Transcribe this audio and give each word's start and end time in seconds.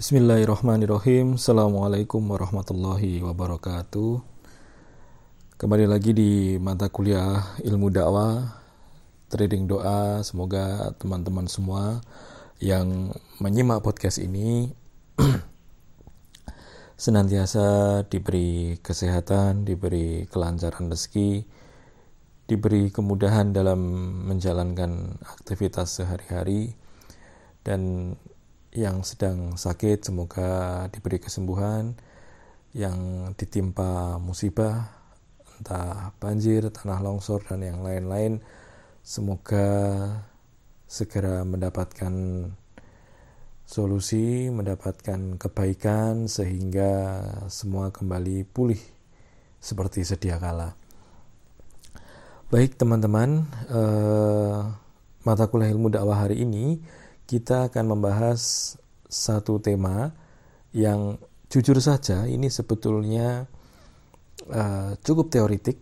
Bismillahirrahmanirrahim. 0.00 1.36
Assalamualaikum 1.36 2.24
warahmatullahi 2.24 3.20
wabarakatuh. 3.20 4.24
Kembali 5.60 5.84
lagi 5.84 6.16
di 6.16 6.56
mata 6.56 6.88
kuliah 6.88 7.44
ilmu 7.60 7.92
dakwah 7.92 8.48
Trading 9.28 9.68
doa. 9.68 10.24
Semoga 10.24 10.96
teman-teman 10.96 11.44
semua 11.52 12.00
Yang 12.64 13.12
menyimak 13.44 13.84
podcast 13.84 14.24
ini 14.24 14.72
Senantiasa 17.04 18.00
diberi 18.08 18.80
kesehatan 18.80 19.68
Diberi 19.68 20.24
kelancaran 20.32 20.88
rezeki 20.88 21.44
Diberi 22.48 22.88
kemudahan 22.88 23.52
dalam 23.52 23.84
menjalankan 24.32 25.20
aktivitas 25.28 25.92
sehari-hari 26.00 26.72
Dan 27.60 28.16
yang 28.70 29.02
sedang 29.02 29.58
sakit 29.58 30.06
semoga 30.06 30.86
diberi 30.94 31.18
kesembuhan 31.18 31.98
yang 32.70 33.30
ditimpa 33.34 34.22
musibah 34.22 34.86
entah 35.58 36.14
banjir, 36.22 36.70
tanah 36.70 37.02
longsor 37.02 37.42
dan 37.44 37.60
yang 37.66 37.82
lain-lain 37.82 38.40
semoga 39.02 39.68
segera 40.86 41.42
mendapatkan 41.42 42.14
solusi, 43.66 44.50
mendapatkan 44.50 45.38
kebaikan 45.38 46.26
sehingga 46.26 47.22
semua 47.46 47.94
kembali 47.94 48.42
pulih 48.48 48.80
seperti 49.62 50.02
sedia 50.02 50.40
kala. 50.40 50.74
Baik 52.50 52.74
teman-teman, 52.74 53.46
eh, 53.70 54.58
mata 55.22 55.44
kuliah 55.46 55.70
ilmu 55.70 55.92
dakwah 55.92 56.26
hari 56.26 56.42
ini 56.42 56.82
kita 57.30 57.70
akan 57.70 57.94
membahas 57.94 58.74
satu 59.06 59.62
tema 59.62 60.10
yang 60.74 61.14
jujur 61.46 61.78
saja 61.78 62.26
ini 62.26 62.50
sebetulnya 62.50 63.46
uh, 64.50 64.98
cukup 64.98 65.30
teoritik, 65.30 65.78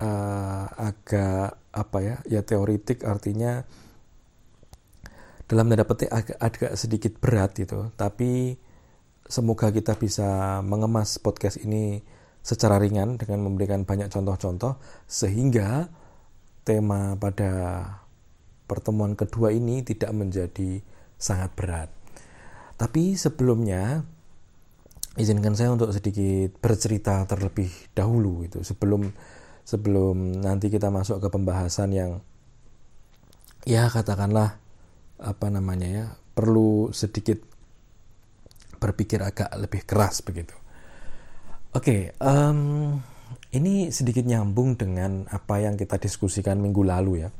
uh, 0.00 0.64
agak 0.72 1.60
apa 1.76 1.98
ya, 2.00 2.16
ya 2.24 2.40
teoritik 2.40 3.04
artinya 3.04 3.60
dalam 5.44 5.68
tanda 5.68 5.84
petik 5.84 6.08
agak, 6.08 6.38
agak 6.40 6.72
sedikit 6.80 7.12
berat 7.20 7.52
gitu, 7.60 7.92
tapi 7.92 8.56
semoga 9.28 9.68
kita 9.68 9.92
bisa 10.00 10.60
mengemas 10.64 11.20
podcast 11.20 11.60
ini 11.60 12.00
secara 12.40 12.80
ringan 12.80 13.20
dengan 13.20 13.44
memberikan 13.44 13.84
banyak 13.84 14.08
contoh-contoh 14.08 14.80
sehingga 15.04 15.92
tema 16.64 17.12
pada 17.20 17.52
pertemuan 18.68 19.16
kedua 19.16 19.50
ini 19.50 19.80
tidak 19.80 20.12
menjadi 20.12 20.84
sangat 21.16 21.50
berat. 21.56 21.90
Tapi 22.76 23.16
sebelumnya 23.16 24.06
izinkan 25.18 25.58
saya 25.58 25.74
untuk 25.74 25.90
sedikit 25.90 26.54
bercerita 26.62 27.26
terlebih 27.26 27.72
dahulu 27.90 28.46
itu 28.46 28.62
sebelum 28.62 29.10
sebelum 29.66 30.38
nanti 30.44 30.70
kita 30.70 30.92
masuk 30.94 31.18
ke 31.18 31.28
pembahasan 31.32 31.90
yang 31.90 32.10
ya 33.66 33.90
katakanlah 33.90 34.62
apa 35.18 35.46
namanya 35.50 35.88
ya 35.90 36.06
perlu 36.38 36.94
sedikit 36.94 37.42
berpikir 38.78 39.18
agak 39.26 39.50
lebih 39.58 39.82
keras 39.82 40.22
begitu. 40.22 40.54
Oke, 41.74 42.14
okay, 42.14 42.22
um, 42.22 42.94
ini 43.52 43.90
sedikit 43.90 44.22
nyambung 44.22 44.78
dengan 44.78 45.26
apa 45.28 45.58
yang 45.58 45.74
kita 45.74 45.98
diskusikan 45.98 46.62
minggu 46.62 46.86
lalu 46.86 47.26
ya 47.26 47.30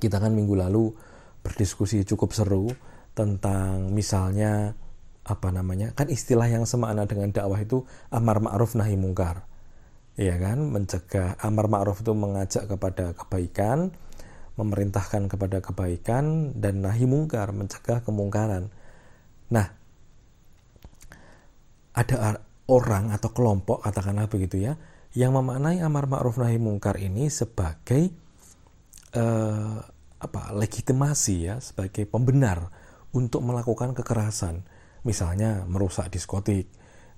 kita 0.00 0.18
kan 0.18 0.32
minggu 0.32 0.56
lalu 0.56 0.96
berdiskusi 1.44 2.02
cukup 2.08 2.32
seru 2.32 2.72
tentang 3.12 3.92
misalnya 3.92 4.72
apa 5.20 5.52
namanya 5.52 5.92
kan 5.92 6.08
istilah 6.08 6.48
yang 6.48 6.64
semakna 6.64 7.04
dengan 7.04 7.30
dakwah 7.30 7.60
itu 7.60 7.84
amar 8.08 8.40
ma'ruf 8.40 8.74
nahi 8.74 8.96
mungkar. 8.96 9.44
Ya 10.16 10.36
kan? 10.40 10.72
Mencegah 10.72 11.38
amar 11.44 11.68
ma'ruf 11.68 12.00
itu 12.00 12.12
mengajak 12.16 12.66
kepada 12.66 13.12
kebaikan 13.14 13.92
memerintahkan 14.60 15.32
kepada 15.32 15.64
kebaikan 15.64 16.52
dan 16.52 16.84
nahi 16.84 17.08
mungkar 17.08 17.48
mencegah 17.56 18.04
kemungkaran. 18.04 18.68
Nah 19.48 19.66
ada 21.96 22.44
orang 22.68 23.10
atau 23.10 23.32
kelompok 23.32 23.82
katakanlah 23.82 24.30
begitu 24.30 24.62
ya 24.62 24.78
yang 25.16 25.34
memaknai 25.34 25.82
amar 25.82 26.06
ma'ruf 26.06 26.38
nahi 26.38 26.60
mungkar 26.60 27.00
ini 27.00 27.26
sebagai 27.32 28.14
uh, 29.16 29.82
apa 30.20 30.52
legitimasi 30.52 31.48
ya 31.48 31.56
sebagai 31.64 32.04
pembenar 32.04 32.68
untuk 33.16 33.42
melakukan 33.42 33.96
kekerasan, 33.96 34.62
misalnya 35.02 35.64
merusak 35.66 36.12
diskotik, 36.12 36.70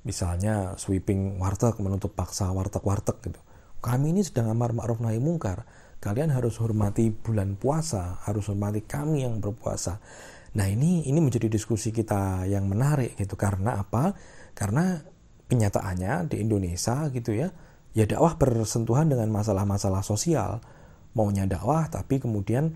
misalnya 0.06 0.78
sweeping 0.78 1.36
warteg 1.42 1.76
menutup 1.82 2.14
paksa 2.14 2.48
warteg-warteg 2.54 3.18
gitu. 3.26 3.40
Kami 3.82 4.14
ini 4.14 4.22
sedang 4.22 4.54
amar 4.54 4.70
ma'ruf 4.72 5.02
nahi 5.02 5.18
mungkar. 5.18 5.66
Kalian 6.02 6.34
harus 6.34 6.58
hormati 6.58 7.10
bulan 7.10 7.58
puasa, 7.58 8.22
harus 8.26 8.46
hormati 8.50 8.82
kami 8.82 9.26
yang 9.26 9.38
berpuasa. 9.42 10.02
Nah, 10.54 10.66
ini 10.66 11.06
ini 11.06 11.18
menjadi 11.18 11.46
diskusi 11.46 11.94
kita 11.94 12.46
yang 12.46 12.66
menarik 12.70 13.18
gitu 13.18 13.34
karena 13.34 13.82
apa? 13.82 14.14
Karena 14.54 14.98
kenyataannya 15.50 16.30
di 16.30 16.42
Indonesia 16.42 17.06
gitu 17.10 17.34
ya, 17.34 17.50
ya 17.92 18.04
dakwah 18.06 18.38
bersentuhan 18.38 19.10
dengan 19.10 19.30
masalah-masalah 19.30 20.00
sosial 20.00 20.62
maunya 21.12 21.44
dakwah 21.44 21.88
tapi 21.92 22.18
kemudian 22.20 22.72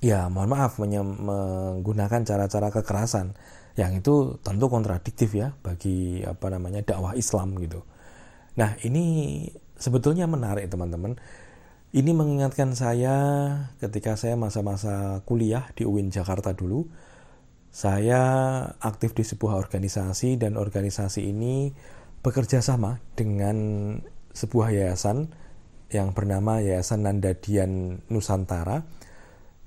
ya 0.00 0.32
mohon 0.32 0.52
maaf 0.56 0.80
menggunakan 0.80 2.24
cara-cara 2.24 2.72
kekerasan 2.72 3.36
yang 3.76 3.96
itu 3.96 4.40
tentu 4.40 4.66
kontradiktif 4.66 5.36
ya 5.36 5.54
bagi 5.60 6.24
apa 6.26 6.50
namanya 6.50 6.82
dakwah 6.82 7.14
Islam 7.14 7.56
gitu. 7.60 7.84
Nah 8.58 8.76
ini 8.84 9.46
sebetulnya 9.78 10.26
menarik 10.26 10.68
teman-teman. 10.68 11.16
Ini 11.90 12.14
mengingatkan 12.14 12.78
saya 12.78 13.16
ketika 13.82 14.14
saya 14.14 14.38
masa-masa 14.38 15.26
kuliah 15.26 15.66
di 15.74 15.82
UIN 15.82 16.14
Jakarta 16.14 16.54
dulu. 16.54 16.86
Saya 17.70 18.22
aktif 18.82 19.14
di 19.14 19.22
sebuah 19.26 19.58
organisasi 19.58 20.38
dan 20.38 20.54
organisasi 20.54 21.30
ini 21.30 21.74
bekerja 22.22 22.62
sama 22.62 23.02
dengan 23.18 23.58
sebuah 24.34 24.70
yayasan 24.70 25.30
yang 25.90 26.14
bernama 26.14 26.62
Yayasan 26.62 27.02
Nandadian 27.02 28.02
Nusantara. 28.06 28.86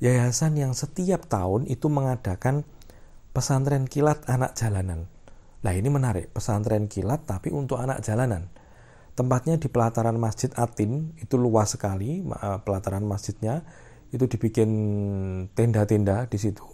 Yayasan 0.03 0.59
yang 0.59 0.75
setiap 0.75 1.31
tahun 1.31 1.64
itu 1.72 1.88
mengadakan 1.88 2.68
pesantren 3.31 3.88
kilat 3.88 4.19
anak 4.28 4.52
jalanan. 4.52 5.08
Nah 5.64 5.72
ini 5.72 5.88
menarik, 5.88 6.28
pesantren 6.36 6.91
kilat 6.91 7.24
tapi 7.24 7.56
untuk 7.56 7.80
anak 7.80 8.03
jalanan. 8.03 8.52
Tempatnya 9.16 9.56
di 9.56 9.72
pelataran 9.72 10.19
Masjid 10.19 10.52
Atin, 10.59 11.16
itu 11.24 11.40
luas 11.40 11.72
sekali 11.80 12.19
pelataran 12.68 13.08
masjidnya. 13.08 13.64
Itu 14.12 14.28
dibikin 14.28 14.69
tenda-tenda 15.56 16.28
di 16.28 16.35
situ. 16.35 16.68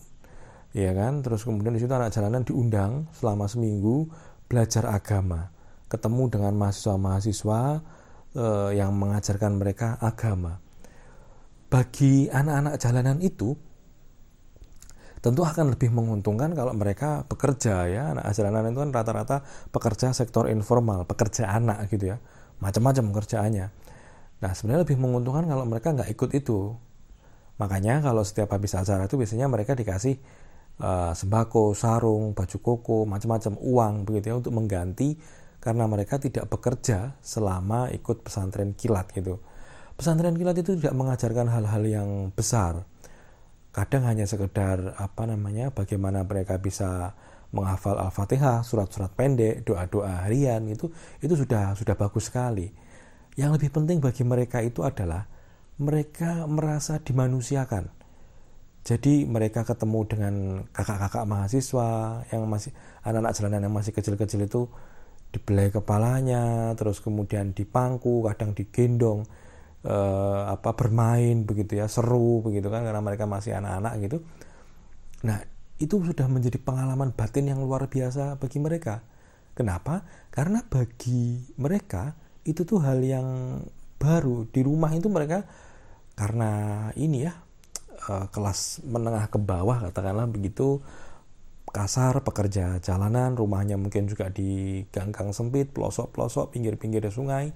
Ya 0.73 0.89
kan? 0.97 1.21
Terus 1.21 1.45
kemudian 1.45 1.77
di 1.77 1.85
situ 1.85 1.93
anak 1.93 2.09
jalanan 2.09 2.41
diundang 2.41 3.13
selama 3.13 3.45
seminggu 3.45 4.09
belajar 4.49 4.89
agama. 4.89 5.53
Ketemu 5.85 6.33
dengan 6.33 6.53
mahasiswa-mahasiswa, 6.57 7.61
uh, 8.35 8.71
yang 8.73 8.93
mengajarkan 8.97 9.53
mereka 9.57 10.01
agama. 10.01 10.57
Bagi 11.69 12.27
anak-anak 12.27 12.75
jalanan 12.81 13.17
itu 13.21 13.53
tentu 15.19 15.43
akan 15.43 15.75
lebih 15.75 15.91
menguntungkan 15.93 16.57
kalau 16.57 16.73
mereka 16.73 17.23
bekerja 17.29 17.85
ya. 17.85 18.03
Anak 18.17 18.33
jalanan 18.33 18.73
itu 18.73 18.81
kan 18.81 18.91
rata-rata 18.91 19.45
pekerja 19.69 20.09
sektor 20.11 20.49
informal 20.49 21.05
pekerja 21.05 21.53
anak 21.53 21.85
gitu 21.93 22.13
ya. 22.13 22.17
Macam-macam 22.59 23.13
pekerjaannya 23.15 23.67
nah 24.39 24.55
sebenarnya 24.55 24.87
lebih 24.87 24.97
menguntungkan 25.03 25.45
kalau 25.51 25.67
mereka 25.67 25.91
nggak 25.91 26.09
ikut 26.15 26.31
itu. 26.31 26.71
Makanya 27.59 27.99
kalau 27.99 28.23
setiap 28.23 28.55
habis 28.55 28.71
acara 28.71 29.03
itu 29.03 29.19
biasanya 29.19 29.51
mereka 29.51 29.75
dikasih 29.75 30.15
uh, 30.79 31.11
sembako 31.11 31.75
sarung 31.75 32.31
baju 32.31 32.57
koko 32.63 33.03
macam-macam 33.03 33.59
uang 33.59 33.93
begitu 34.07 34.31
ya 34.31 34.35
untuk 34.39 34.55
mengganti 34.55 35.19
karena 35.59 35.91
mereka 35.91 36.15
tidak 36.23 36.47
bekerja 36.47 37.19
selama 37.19 37.91
ikut 37.91 38.23
pesantren 38.23 38.71
kilat 38.79 39.11
gitu. 39.11 39.43
Pesantren 39.99 40.39
kilat 40.39 40.55
itu 40.55 40.79
tidak 40.79 40.95
mengajarkan 40.95 41.51
hal-hal 41.51 41.83
yang 41.83 42.09
besar. 42.31 42.87
Kadang 43.75 44.07
hanya 44.07 44.23
sekedar 44.23 44.95
apa 44.95 45.27
namanya 45.27 45.75
bagaimana 45.75 46.23
mereka 46.23 46.55
bisa 46.55 47.19
menghafal 47.51 47.99
Al-Fatihah, 47.99 48.63
surat-surat 48.63 49.11
pendek, 49.11 49.67
doa-doa 49.67 50.23
harian 50.23 50.63
itu 50.71 50.87
itu 51.19 51.35
sudah 51.35 51.75
sudah 51.75 51.99
bagus 51.99 52.31
sekali. 52.31 52.71
Yang 53.35 53.59
lebih 53.59 53.69
penting 53.75 53.99
bagi 53.99 54.23
mereka 54.23 54.63
itu 54.63 54.87
adalah 54.87 55.27
mereka 55.83 56.47
merasa 56.47 57.03
dimanusiakan. 57.03 57.91
Jadi 58.87 59.27
mereka 59.27 59.67
ketemu 59.67 59.99
dengan 60.07 60.33
kakak-kakak 60.71 61.27
mahasiswa 61.27 62.23
yang 62.31 62.47
masih 62.47 62.71
anak-anak 63.03 63.35
jalanan 63.35 63.67
yang 63.67 63.75
masih 63.75 63.91
kecil-kecil 63.91 64.47
itu 64.47 64.71
dibelai 65.35 65.75
kepalanya, 65.75 66.71
terus 66.79 67.03
kemudian 67.03 67.51
dipangku, 67.51 68.23
kadang 68.31 68.55
digendong, 68.55 69.27
eh, 69.85 70.41
apa 70.55 70.75
bermain 70.75 71.43
begitu 71.45 71.79
ya, 71.79 71.87
seru 71.91 72.43
begitu 72.43 72.67
kan 72.67 72.83
karena 72.83 73.01
mereka 73.03 73.25
masih 73.29 73.55
anak-anak 73.59 73.93
gitu. 74.03 74.17
Nah, 75.27 75.39
itu 75.79 75.95
sudah 76.03 76.27
menjadi 76.27 76.59
pengalaman 76.59 77.15
batin 77.15 77.47
yang 77.51 77.59
luar 77.63 77.87
biasa 77.87 78.39
bagi 78.39 78.59
mereka. 78.59 79.03
Kenapa? 79.55 80.07
Karena 80.31 80.63
bagi 80.63 81.43
mereka 81.59 82.15
itu 82.47 82.63
tuh 82.63 82.79
hal 82.83 83.03
yang 83.03 83.59
baru 83.99 84.47
di 84.47 84.63
rumah 84.63 84.95
itu 84.95 85.11
mereka 85.11 85.43
karena 86.15 86.51
ini 86.95 87.27
ya 87.27 87.33
eh, 88.07 88.25
kelas 88.31 88.83
menengah 88.87 89.27
ke 89.27 89.39
bawah 89.39 89.87
katakanlah 89.91 90.27
begitu 90.31 90.79
kasar 91.69 92.25
pekerja 92.25 92.81
jalanan 92.81 93.37
rumahnya 93.37 93.77
mungkin 93.77 94.09
juga 94.09 94.33
di 94.33 94.81
gang-gang 94.89 95.35
sempit 95.35 95.69
pelosok-pelosok 95.69 96.55
pinggir-pinggir 96.55 97.05
sungai 97.13 97.53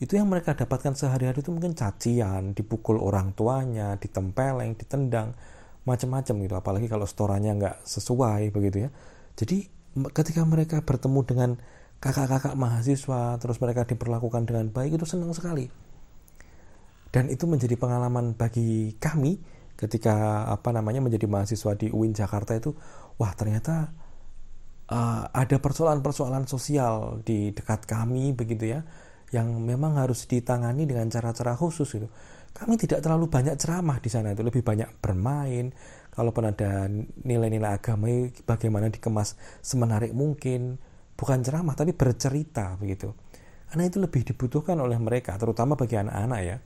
itu 0.00 0.16
yang 0.16 0.32
mereka 0.32 0.56
dapatkan 0.56 0.96
sehari-hari 0.96 1.44
itu 1.44 1.52
mungkin 1.52 1.76
cacian 1.76 2.56
dipukul 2.56 2.96
orang 2.96 3.36
tuanya 3.36 4.00
ditempeleng 4.00 4.72
ditendang 4.80 5.36
macam-macam 5.84 6.34
gitu. 6.40 6.54
Apalagi 6.56 6.86
kalau 6.88 7.04
setorannya 7.04 7.52
nggak 7.60 7.76
sesuai 7.84 8.48
begitu 8.48 8.88
ya. 8.88 8.90
Jadi 9.36 9.68
ketika 10.16 10.40
mereka 10.48 10.80
bertemu 10.80 11.20
dengan 11.28 11.50
kakak-kakak 12.00 12.56
mahasiswa 12.56 13.36
terus 13.36 13.60
mereka 13.60 13.84
diperlakukan 13.84 14.48
dengan 14.48 14.72
baik 14.72 14.96
itu 14.96 15.04
senang 15.04 15.36
sekali. 15.36 15.68
Dan 17.12 17.28
itu 17.28 17.44
menjadi 17.44 17.76
pengalaman 17.76 18.32
bagi 18.32 18.96
kami 18.96 19.36
ketika 19.76 20.48
apa 20.48 20.72
namanya 20.72 21.04
menjadi 21.04 21.28
mahasiswa 21.28 21.76
di 21.76 21.92
UIN 21.92 22.16
Jakarta 22.16 22.56
itu 22.56 22.72
wah 23.20 23.32
ternyata 23.36 23.92
uh, 24.88 25.24
ada 25.28 25.56
persoalan-persoalan 25.56 26.44
sosial 26.44 27.24
di 27.24 27.52
dekat 27.52 27.88
kami 27.88 28.36
begitu 28.36 28.76
ya 28.76 28.80
yang 29.30 29.46
memang 29.62 29.98
harus 29.98 30.26
ditangani 30.26 30.86
dengan 30.86 31.06
cara-cara 31.06 31.54
khusus 31.54 31.88
itu 31.94 32.10
kami 32.50 32.74
tidak 32.76 33.00
terlalu 33.00 33.30
banyak 33.30 33.54
ceramah 33.56 34.02
di 34.02 34.10
sana 34.10 34.34
itu 34.34 34.42
lebih 34.42 34.60
banyak 34.60 34.98
bermain. 34.98 35.70
Kalaupun 36.10 36.50
ada 36.50 36.90
nilai-nilai 37.22 37.78
agama 37.78 38.10
bagaimana 38.44 38.90
dikemas 38.90 39.38
semenarik 39.62 40.10
mungkin. 40.10 40.76
Bukan 41.14 41.46
ceramah 41.46 41.78
tapi 41.78 41.94
bercerita 41.94 42.74
begitu. 42.80 43.14
Karena 43.70 43.86
itu 43.86 44.02
lebih 44.02 44.26
dibutuhkan 44.26 44.74
oleh 44.82 44.98
mereka 44.98 45.38
terutama 45.38 45.78
bagi 45.78 45.94
anak-anak 45.94 46.40
ya. 46.42 46.56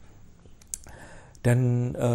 Dan 1.45 1.93
e, 1.93 2.11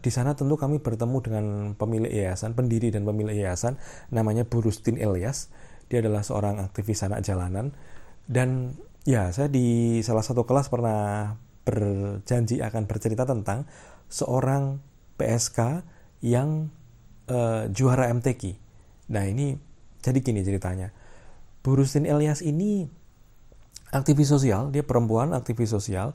di 0.00 0.08
sana 0.08 0.32
tentu 0.32 0.56
kami 0.56 0.80
bertemu 0.80 1.18
dengan 1.20 1.44
pemilik 1.76 2.08
yayasan 2.08 2.56
pendiri 2.56 2.88
dan 2.88 3.04
pemilik 3.04 3.36
yayasan 3.36 3.76
namanya 4.08 4.48
Burustin 4.48 4.96
Elias. 4.96 5.52
Dia 5.92 6.00
adalah 6.00 6.24
seorang 6.24 6.64
aktivis 6.64 7.04
anak 7.04 7.20
jalanan. 7.20 7.76
Dan 8.24 8.72
ya 9.04 9.28
saya 9.30 9.52
di 9.52 10.00
salah 10.00 10.24
satu 10.24 10.48
kelas 10.48 10.72
pernah 10.72 11.36
berjanji 11.64 12.60
akan 12.60 12.84
bercerita 12.84 13.24
tentang 13.24 13.68
seorang 14.08 14.80
PSK 15.16 15.84
yang 16.24 16.72
uh, 17.28 17.68
juara 17.72 18.08
MTQ. 18.12 18.56
Nah 19.12 19.24
ini 19.28 19.56
jadi 20.00 20.20
gini 20.20 20.44
ceritanya. 20.44 20.92
Burustin 21.64 22.04
Elias 22.04 22.44
ini 22.44 22.84
aktivis 23.92 24.28
sosial, 24.28 24.68
dia 24.68 24.84
perempuan 24.84 25.32
aktivis 25.32 25.72
sosial. 25.72 26.12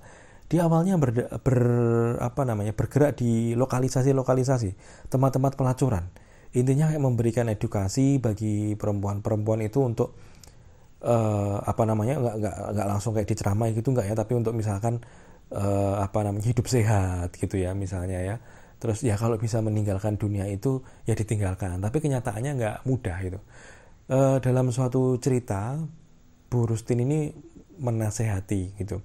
Dia 0.50 0.65
awalnya 0.65 0.97
ber, 0.97 1.30
ber 1.45 1.59
apa 2.21 2.42
namanya 2.42 2.74
bergerak 2.74 3.21
di 3.21 3.53
lokalisasi-lokalisasi 3.53 4.74
tempat-tempat 5.13 5.53
pelacuran. 5.53 6.09
Intinya 6.57 6.89
memberikan 6.97 7.45
edukasi 7.53 8.18
bagi 8.18 8.74
perempuan-perempuan 8.74 9.62
itu 9.62 9.85
untuk 9.85 10.18
uh, 11.03 11.61
apa 11.63 11.83
namanya 11.87 12.19
nggak 12.19 12.35
nggak 12.39 12.55
nggak 12.75 12.87
langsung 12.87 13.11
kayak 13.15 13.27
diceramai 13.29 13.75
gitu 13.75 13.91
nggak 13.91 14.07
ya, 14.11 14.15
tapi 14.15 14.33
untuk 14.35 14.53
misalkan 14.55 14.99
uh, 15.53 16.01
apa 16.03 16.25
namanya 16.25 16.45
hidup 16.49 16.65
sehat 16.67 17.35
gitu 17.35 17.59
ya 17.59 17.75
misalnya 17.75 18.19
ya. 18.21 18.35
Terus 18.79 19.03
ya 19.03 19.19
kalau 19.19 19.35
bisa 19.35 19.59
meninggalkan 19.59 20.15
dunia 20.15 20.47
itu 20.47 20.79
ya 21.03 21.11
ditinggalkan. 21.11 21.83
Tapi 21.83 21.97
kenyataannya 21.99 22.51
nggak 22.55 22.75
mudah 22.87 23.17
itu 23.19 23.39
uh, 24.09 24.37
dalam 24.41 24.73
suatu 24.73 25.15
cerita 25.21 25.77
Bu 26.49 26.65
Rustin 26.65 27.05
ini 27.05 27.29
menasehati 27.79 28.75
gitu. 28.81 28.99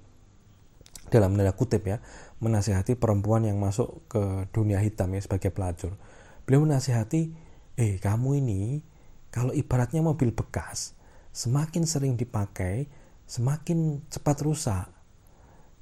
Dalam 1.05 1.37
tanda 1.37 1.53
kutip 1.53 1.85
ya 1.85 2.01
menasehati 2.41 2.97
perempuan 2.97 3.45
yang 3.45 3.61
masuk 3.61 4.09
ke 4.09 4.49
dunia 4.51 4.81
hitam 4.81 5.13
ya 5.13 5.21
sebagai 5.21 5.53
pelacur. 5.53 5.95
Beliau 6.43 6.65
menasehati 6.65 7.31
eh 7.77 8.01
kamu 8.01 8.41
ini 8.41 8.81
kalau 9.29 9.53
ibaratnya 9.53 10.01
mobil 10.01 10.33
bekas 10.33 10.94
semakin 11.35 11.83
sering 11.83 12.15
dipakai 12.15 12.87
semakin 13.27 14.07
cepat 14.07 14.37
rusak 14.47 14.95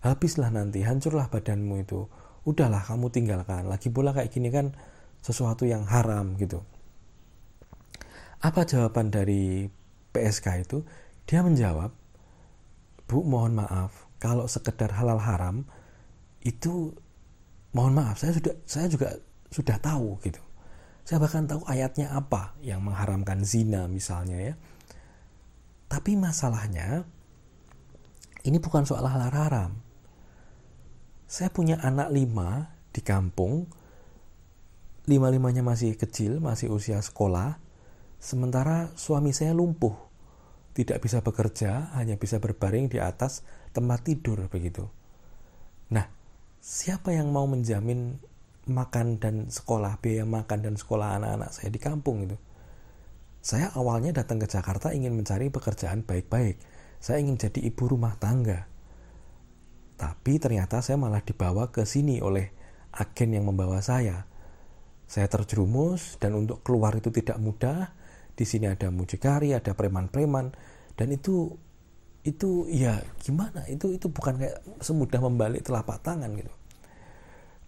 habislah 0.04 0.52
nanti, 0.52 0.84
hancurlah 0.84 1.32
badanmu 1.32 1.88
itu. 1.88 2.06
Udahlah 2.44 2.84
kamu 2.84 3.08
tinggalkan. 3.08 3.72
Lagi 3.72 3.88
pula 3.88 4.12
kayak 4.12 4.30
gini 4.36 4.52
kan 4.52 4.76
sesuatu 5.24 5.64
yang 5.64 5.88
haram 5.88 6.36
gitu. 6.36 6.60
Apa 8.44 8.68
jawaban 8.68 9.08
dari 9.08 9.72
PSK 10.12 10.68
itu? 10.68 10.84
Dia 11.24 11.40
menjawab, 11.40 11.96
Bu 13.08 13.24
mohon 13.24 13.56
maaf, 13.56 14.12
kalau 14.20 14.44
sekedar 14.52 14.92
halal 14.92 15.24
haram 15.24 15.64
itu 16.44 16.92
mohon 17.72 17.96
maaf 17.96 18.20
saya 18.20 18.36
sudah 18.36 18.56
saya 18.68 18.92
juga 18.92 19.16
sudah 19.48 19.80
tahu 19.80 20.20
gitu. 20.28 20.44
Saya 21.08 21.24
bahkan 21.24 21.48
tahu 21.48 21.64
ayatnya 21.68 22.12
apa 22.12 22.56
yang 22.60 22.84
mengharamkan 22.84 23.48
zina 23.48 23.88
misalnya 23.88 24.52
ya. 24.52 24.54
Tapi 25.94 26.18
masalahnya 26.18 27.06
ini 28.50 28.58
bukan 28.58 28.82
soal 28.82 29.06
halal 29.06 29.30
haram. 29.30 29.78
Saya 31.30 31.54
punya 31.54 31.78
anak 31.86 32.10
lima 32.10 32.74
di 32.90 33.06
kampung. 33.06 33.70
Lima-limanya 35.06 35.62
masih 35.62 35.94
kecil 35.94 36.42
masih 36.42 36.74
usia 36.74 36.98
sekolah. 36.98 37.62
Sementara 38.18 38.90
suami 38.98 39.38
saya 39.38 39.54
lumpuh. 39.54 39.94
Tidak 40.74 40.98
bisa 40.98 41.22
bekerja 41.22 41.94
hanya 41.94 42.18
bisa 42.18 42.42
berbaring 42.42 42.90
di 42.90 42.98
atas 42.98 43.46
tempat 43.70 44.02
tidur 44.02 44.50
begitu. 44.50 44.90
Nah 45.94 46.10
siapa 46.58 47.14
yang 47.14 47.30
mau 47.30 47.46
menjamin 47.46 48.18
makan 48.66 49.22
dan 49.22 49.54
sekolah 49.54 50.02
biaya 50.02 50.26
makan 50.26 50.66
dan 50.66 50.74
sekolah 50.74 51.22
anak-anak 51.22 51.54
saya 51.54 51.70
di 51.70 51.78
kampung 51.78 52.26
itu 52.26 52.40
saya 53.44 53.76
awalnya 53.76 54.24
datang 54.24 54.40
ke 54.40 54.48
Jakarta 54.48 54.96
ingin 54.96 55.14
mencari 55.14 55.52
pekerjaan 55.52 56.08
baik-baik 56.08 56.58
saya 57.04 57.20
ingin 57.20 57.36
jadi 57.36 57.60
ibu 57.68 57.92
rumah 57.92 58.16
tangga 58.16 58.72
tapi 60.04 60.36
ternyata 60.36 60.82
saya 60.84 60.98
malah 61.00 61.22
dibawa 61.22 61.70
ke 61.70 61.86
sini 61.86 62.20
oleh 62.20 62.52
agen 62.94 63.34
yang 63.34 63.50
membawa 63.50 63.82
saya. 63.82 64.26
Saya 65.08 65.30
terjerumus 65.30 66.18
dan 66.18 66.36
untuk 66.36 66.66
keluar 66.66 66.92
itu 66.98 67.14
tidak 67.14 67.38
mudah. 67.38 67.94
Di 68.34 68.50
sini 68.50 68.66
ada 68.66 68.90
mucikari, 68.90 69.54
ada 69.54 69.78
preman-preman 69.78 70.52
dan 70.98 71.08
itu 71.14 71.54
itu 72.26 72.66
ya 72.68 72.98
gimana? 73.22 73.64
Itu 73.70 73.94
itu 73.94 74.10
bukan 74.10 74.42
kayak 74.42 74.58
semudah 74.82 75.22
membalik 75.22 75.62
telapak 75.62 76.02
tangan 76.02 76.34
gitu. 76.34 76.50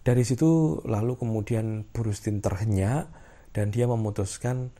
Dari 0.02 0.22
situ 0.26 0.82
lalu 0.86 1.14
kemudian 1.18 1.86
Burustin 1.88 2.42
terhenyak 2.42 3.10
dan 3.54 3.70
dia 3.70 3.86
memutuskan 3.86 4.74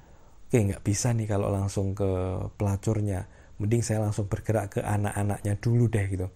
oke 0.47 0.57
nggak 0.57 0.83
bisa 0.87 1.11
nih 1.11 1.27
kalau 1.27 1.51
langsung 1.51 1.93
ke 1.93 2.07
pelacurnya. 2.55 3.27
Mending 3.57 3.81
saya 3.81 4.05
langsung 4.05 4.29
bergerak 4.29 4.79
ke 4.79 4.81
anak-anaknya 4.85 5.57
dulu 5.57 5.89
deh 5.89 6.07
gitu. 6.13 6.29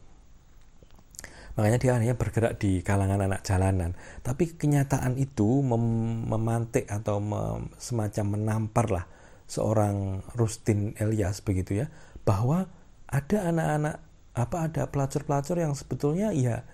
Makanya 1.61 1.79
dia 1.83 1.93
hanya 1.93 2.17
bergerak 2.17 2.57
di 2.57 2.81
kalangan 2.81 3.21
anak 3.21 3.45
jalanan. 3.45 3.93
Tapi 4.25 4.57
kenyataan 4.57 5.21
itu 5.21 5.61
mem 5.61 5.85
memantik 6.25 6.89
atau 6.89 7.21
mem 7.21 7.69
semacam 7.77 8.25
menampar 8.41 8.87
lah 8.89 9.05
seorang 9.45 10.25
Rustin 10.33 10.97
Elias 10.97 11.43
begitu 11.45 11.85
ya 11.85 11.87
bahwa 12.23 12.71
ada 13.11 13.51
anak-anak 13.51 13.97
apa 14.31 14.57
ada 14.71 14.83
pelacur-pelacur 14.87 15.59
yang 15.59 15.75
sebetulnya 15.75 16.31
ya 16.33 16.65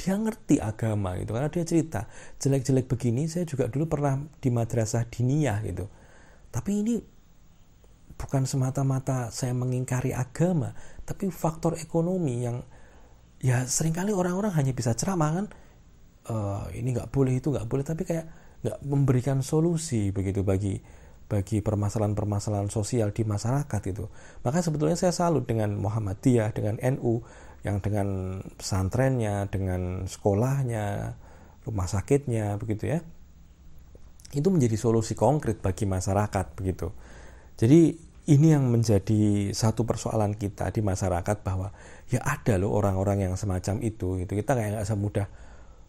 dia 0.00 0.14
ngerti 0.16 0.56
agama 0.62 1.20
gitu. 1.20 1.36
Karena 1.36 1.52
dia 1.52 1.64
cerita 1.68 2.08
jelek-jelek 2.40 2.88
begini 2.88 3.28
saya 3.28 3.44
juga 3.44 3.68
dulu 3.68 3.90
pernah 3.92 4.16
di 4.40 4.48
madrasah 4.48 5.04
diniyah 5.04 5.60
gitu 5.68 5.84
tapi 6.52 6.84
ini 6.84 6.94
bukan 8.12 8.44
semata-mata 8.46 9.32
saya 9.32 9.56
mengingkari 9.56 10.14
agama 10.14 10.70
tapi 11.02 11.32
faktor 11.32 11.74
ekonomi 11.80 12.46
yang 12.46 12.62
ya 13.42 13.66
sering 13.66 13.90
kali 13.90 14.14
orang-orang 14.14 14.54
hanya 14.54 14.70
bisa 14.70 14.94
ceramah 14.94 15.42
kan. 15.42 15.46
Uh, 16.22 16.70
ini 16.78 16.94
nggak 16.94 17.10
boleh 17.10 17.42
itu 17.42 17.50
nggak 17.50 17.66
boleh 17.66 17.82
tapi 17.82 18.06
kayak 18.06 18.30
nggak 18.62 18.78
memberikan 18.86 19.42
solusi 19.42 20.14
begitu 20.14 20.46
bagi 20.46 20.78
bagi 21.26 21.58
permasalahan-permasalahan 21.58 22.70
sosial 22.70 23.10
di 23.10 23.26
masyarakat 23.26 23.82
itu. 23.90 24.06
Maka 24.46 24.62
sebetulnya 24.62 24.94
saya 24.94 25.10
salut 25.10 25.48
dengan 25.50 25.74
Muhammadiyah 25.74 26.54
dengan 26.54 26.78
NU 26.78 27.26
yang 27.66 27.82
dengan 27.82 28.38
pesantrennya 28.54 29.50
dengan 29.50 30.06
sekolahnya 30.06 31.16
rumah 31.66 31.86
sakitnya 31.86 32.58
begitu 32.58 32.90
ya 32.90 33.00
itu 34.32 34.48
menjadi 34.48 34.76
solusi 34.80 35.12
konkret 35.12 35.60
bagi 35.60 35.84
masyarakat 35.84 36.56
begitu. 36.56 36.88
Jadi 37.60 37.92
ini 38.32 38.54
yang 38.54 38.72
menjadi 38.72 39.52
satu 39.52 39.84
persoalan 39.84 40.32
kita 40.38 40.72
di 40.72 40.80
masyarakat 40.80 41.44
bahwa 41.44 41.74
ya 42.08 42.24
ada 42.24 42.56
loh 42.56 42.72
orang-orang 42.72 43.28
yang 43.28 43.34
semacam 43.36 43.82
itu 43.84 44.24
gitu. 44.24 44.32
Kita 44.32 44.56
kayak 44.56 44.80
nggak 44.80 44.88
semudah. 44.88 45.26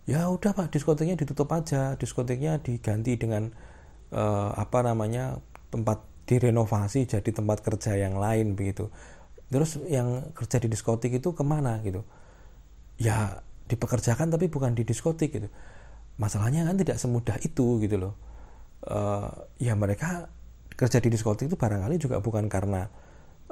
Ya 0.04 0.28
udah 0.28 0.52
pak 0.52 0.76
diskoteknya 0.76 1.16
ditutup 1.16 1.48
aja. 1.56 1.96
Diskoteknya 1.96 2.60
diganti 2.60 3.16
dengan 3.16 3.56
uh, 4.12 4.52
apa 4.60 4.84
namanya 4.84 5.40
tempat 5.72 6.04
direnovasi 6.28 7.08
jadi 7.08 7.30
tempat 7.32 7.64
kerja 7.64 7.96
yang 7.96 8.20
lain 8.20 8.60
begitu. 8.60 8.92
Terus 9.48 9.80
yang 9.88 10.36
kerja 10.36 10.60
di 10.60 10.68
diskotik 10.68 11.16
itu 11.16 11.32
ke 11.32 11.44
mana 11.48 11.80
gitu? 11.86 12.04
Ya 13.00 13.40
dipekerjakan 13.72 14.36
tapi 14.36 14.52
bukan 14.52 14.76
di 14.76 14.84
diskotik 14.84 15.32
gitu. 15.32 15.48
Masalahnya 16.20 16.68
kan 16.68 16.76
tidak 16.76 17.00
semudah 17.00 17.40
itu 17.40 17.80
gitu 17.80 17.96
loh 17.96 18.33
uh, 18.88 19.30
ya 19.60 19.74
mereka 19.76 20.28
kerja 20.74 20.98
di 21.00 21.10
diskotik 21.14 21.48
itu 21.48 21.58
barangkali 21.58 21.96
juga 22.02 22.18
bukan 22.20 22.50
karena 22.50 22.90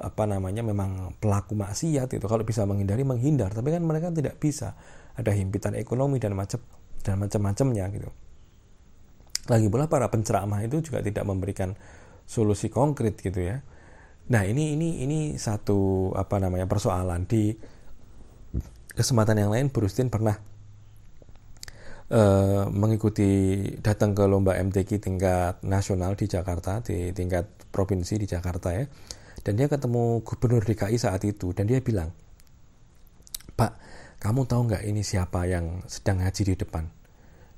apa 0.01 0.23
namanya 0.25 0.65
memang 0.65 1.13
pelaku 1.21 1.53
maksiat 1.53 2.09
itu 2.17 2.25
kalau 2.25 2.41
bisa 2.41 2.65
menghindari 2.65 3.05
menghindar. 3.05 3.53
Tapi 3.53 3.69
kan 3.69 3.83
mereka 3.85 4.09
tidak 4.09 4.41
bisa. 4.41 4.73
Ada 5.13 5.35
himpitan 5.35 5.77
ekonomi 5.77 6.17
dan 6.17 6.33
macam 6.33 6.57
dan 7.05 7.21
macam-macamnya 7.21 7.85
gitu. 7.93 8.09
Lagi 9.49 9.67
pula 9.67 9.89
para 9.89 10.07
penceramah 10.09 10.63
itu 10.65 10.81
juga 10.81 11.01
tidak 11.01 11.25
memberikan 11.25 11.75
solusi 12.25 12.71
konkret 12.71 13.19
gitu 13.19 13.41
ya. 13.41 13.61
Nah 14.31 14.41
ini 14.47 14.77
ini 14.77 15.03
ini 15.03 15.19
satu 15.35 16.11
apa 16.15 16.39
namanya 16.39 16.65
persoalan. 16.65 17.27
Di 17.27 17.53
kesempatan 18.95 19.37
yang 19.37 19.51
lain 19.51 19.67
Brustin 19.69 20.07
pernah 20.07 20.50
uh, 22.11 22.67
mengikuti 22.67 23.57
datang 23.79 24.11
ke 24.11 24.27
lomba 24.27 24.59
MTQ 24.59 24.99
tingkat 24.99 25.63
nasional 25.63 26.19
di 26.19 26.27
Jakarta 26.27 26.83
di 26.83 27.15
tingkat 27.15 27.47
provinsi 27.71 28.19
di 28.19 28.27
Jakarta 28.27 28.75
ya. 28.75 28.85
Dan 29.41 29.57
dia 29.57 29.65
ketemu 29.65 30.21
gubernur 30.21 30.61
DKI 30.61 31.01
saat 31.01 31.25
itu 31.25 31.49
dan 31.49 31.65
dia 31.65 31.81
bilang 31.81 32.13
Pak 33.57 33.73
kamu 34.21 34.45
tahu 34.45 34.69
nggak 34.69 34.83
ini 34.85 35.01
siapa 35.01 35.49
yang 35.49 35.81
sedang 35.89 36.21
ngaji 36.21 36.53
di 36.53 36.55
depan? 36.59 36.85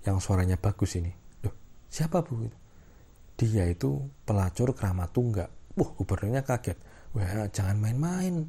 Yang 0.08 0.18
suaranya 0.24 0.56
bagus 0.56 0.96
ini. 0.96 1.12
Loh, 1.44 1.52
siapa 1.92 2.24
bu? 2.24 2.48
Dia 3.36 3.68
itu 3.68 4.00
pelacur 4.24 4.72
keramat 4.72 5.12
tunggal 5.12 5.52
wah 5.76 5.90
gubernurnya 5.98 6.46
kaget. 6.46 6.78
Wah 7.18 7.50
jangan 7.52 7.78
main-main. 7.82 8.48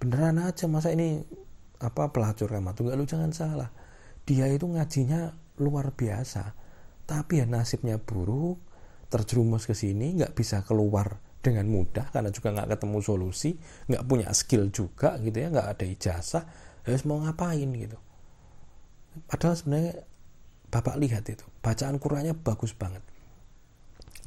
Beneran 0.00 0.40
aja 0.40 0.64
masa 0.64 0.96
ini 0.96 1.20
apa 1.76 2.08
pelacur 2.08 2.48
keramat 2.48 2.72
tunggal 2.76 2.96
lu 2.96 3.04
jangan 3.04 3.32
salah 3.32 3.68
dia 4.24 4.46
itu 4.50 4.66
ngajinya 4.66 5.34
luar 5.60 5.92
biasa. 5.92 6.56
Tapi 7.04 7.42
ya 7.42 7.46
nasibnya 7.46 7.98
buruk 7.98 8.58
terjerumus 9.10 9.66
ke 9.66 9.74
sini 9.74 10.14
nggak 10.14 10.38
bisa 10.38 10.62
keluar 10.62 11.18
dengan 11.40 11.66
mudah 11.66 12.12
karena 12.14 12.30
juga 12.30 12.54
nggak 12.54 12.78
ketemu 12.78 12.98
solusi 13.02 13.56
nggak 13.90 14.04
punya 14.06 14.28
skill 14.30 14.70
juga 14.70 15.18
gitu 15.18 15.34
ya 15.34 15.48
nggak 15.50 15.68
ada 15.76 15.84
ijazah. 15.84 16.44
Harus 16.86 17.02
mau 17.04 17.18
ngapain 17.20 17.66
gitu? 17.66 17.98
Padahal 19.26 19.54
sebenarnya 19.58 19.94
bapak 20.70 20.94
lihat 21.02 21.26
itu 21.26 21.42
bacaan 21.60 21.98
Qurannya 21.98 22.38
bagus 22.38 22.72
banget. 22.78 23.02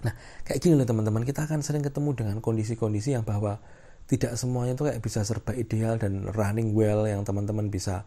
Nah 0.04 0.14
kayak 0.44 0.60
gini 0.60 0.76
loh 0.76 0.84
teman-teman 0.84 1.24
kita 1.24 1.48
akan 1.48 1.64
sering 1.64 1.82
ketemu 1.82 2.12
dengan 2.14 2.38
kondisi-kondisi 2.44 3.16
yang 3.16 3.24
bahwa 3.24 3.64
tidak 4.12 4.36
semuanya 4.36 4.76
itu 4.76 4.84
kayak 4.84 5.00
bisa 5.00 5.24
serba 5.24 5.56
ideal 5.56 5.96
dan 5.96 6.28
running 6.36 6.76
well 6.76 7.08
yang 7.08 7.24
teman-teman 7.24 7.72
bisa 7.72 8.04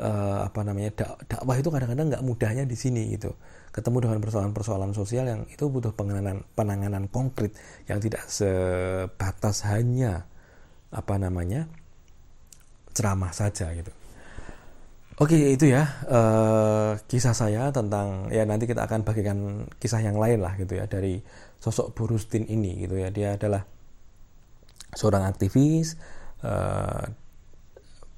uh, 0.00 0.46
apa 0.46 0.60
namanya 0.64 0.90
dak 0.94 1.10
dakwah 1.28 1.56
itu 1.58 1.68
kadang-kadang 1.68 2.08
nggak 2.08 2.24
mudahnya 2.24 2.64
di 2.64 2.76
sini 2.78 3.12
gitu 3.12 3.36
ketemu 3.72 4.08
dengan 4.08 4.18
persoalan-persoalan 4.20 4.92
sosial 4.92 5.24
yang 5.28 5.42
itu 5.48 5.64
butuh 5.68 5.96
penanganan 5.96 6.44
penanganan 6.52 7.08
konkret 7.08 7.56
yang 7.88 8.00
tidak 8.00 8.24
sebatas 8.28 9.64
hanya 9.68 10.28
apa 10.92 11.16
namanya 11.16 11.68
ceramah 12.92 13.32
saja 13.32 13.72
gitu. 13.72 13.88
Oke 15.20 15.56
itu 15.56 15.68
ya 15.68 15.84
uh, 16.08 16.96
kisah 17.04 17.36
saya 17.36 17.68
tentang 17.68 18.32
ya 18.32 18.48
nanti 18.48 18.64
kita 18.64 18.84
akan 18.88 19.04
bagikan 19.04 19.68
kisah 19.76 20.00
yang 20.04 20.16
lain 20.16 20.40
lah 20.40 20.56
gitu 20.56 20.76
ya 20.76 20.88
dari 20.88 21.20
sosok 21.60 21.92
Burustin 21.96 22.48
ini 22.48 22.84
gitu 22.84 22.96
ya 22.96 23.12
dia 23.12 23.36
adalah 23.36 23.64
seorang 24.92 25.24
aktivis 25.28 25.96
uh, 26.44 27.04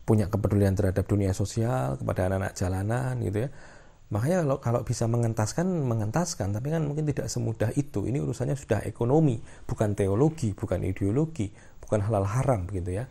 punya 0.05 0.29
kepedulian 0.29 0.77
terhadap 0.77 1.09
dunia 1.09 1.33
sosial 1.33 1.97
kepada 1.97 2.29
anak-anak 2.29 2.53
jalanan 2.55 3.15
gitu 3.25 3.49
ya 3.49 3.51
Makanya 4.13 4.45
kalau 4.45 4.57
kalau 4.61 4.81
bisa 4.85 5.11
mengentaskan, 5.11 5.67
mengentaskan, 5.67 6.55
tapi 6.55 6.71
kan 6.71 6.85
mungkin 6.85 7.09
tidak 7.09 7.27
semudah 7.27 7.75
itu. 7.75 8.05
Ini 8.07 8.23
urusannya 8.23 8.55
sudah 8.55 8.87
ekonomi, 8.87 9.43
bukan 9.67 9.97
teologi, 9.99 10.55
bukan 10.55 10.87
ideologi, 10.87 11.49
bukan 11.81 12.05
halal 12.05 12.23
haram 12.23 12.69
begitu 12.69 13.01
ya. 13.01 13.11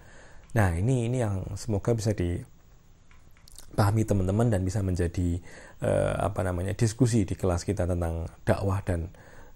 Nah, 0.54 0.72
ini 0.78 1.12
ini 1.12 1.20
yang 1.20 1.58
semoga 1.58 1.92
bisa 1.92 2.14
dipahami 2.14 4.06
teman-teman 4.08 4.54
dan 4.54 4.62
bisa 4.62 4.86
menjadi 4.86 5.42
uh, 5.82 6.30
apa 6.30 6.46
namanya 6.46 6.72
diskusi 6.78 7.26
di 7.26 7.34
kelas 7.34 7.66
kita 7.66 7.90
tentang 7.90 8.30
dakwah 8.46 8.86
dan 8.86 9.10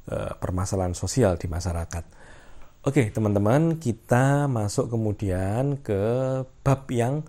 uh, 0.09 0.35
permasalahan 0.41 0.97
sosial 0.97 1.37
di 1.37 1.45
masyarakat. 1.45 2.03
Oke, 2.85 3.09
teman-teman, 3.09 3.81
kita 3.81 4.45
masuk 4.45 4.93
kemudian 4.93 5.81
ke 5.81 6.01
bab 6.61 6.85
yang 6.93 7.25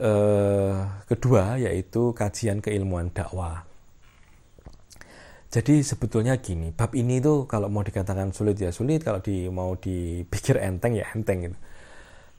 eh, 0.00 0.76
kedua 1.04 1.60
yaitu 1.60 2.16
kajian 2.16 2.64
keilmuan 2.64 3.12
dakwah. 3.12 3.68
Jadi 5.52 5.84
sebetulnya 5.84 6.40
gini, 6.40 6.72
bab 6.72 6.96
ini 6.96 7.20
itu 7.20 7.44
kalau 7.44 7.68
mau 7.68 7.84
dikatakan 7.84 8.32
sulit 8.32 8.56
ya 8.56 8.72
sulit, 8.72 9.04
kalau 9.04 9.20
di 9.20 9.52
mau 9.52 9.76
dipikir 9.76 10.56
enteng 10.56 10.96
ya 10.96 11.04
enteng 11.12 11.44
gitu. 11.44 11.58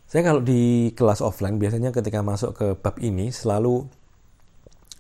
Saya 0.10 0.26
kalau 0.26 0.42
di 0.42 0.90
kelas 0.98 1.22
offline 1.22 1.62
biasanya 1.62 1.94
ketika 1.94 2.26
masuk 2.26 2.58
ke 2.58 2.68
bab 2.74 2.98
ini 2.98 3.30
selalu 3.30 3.86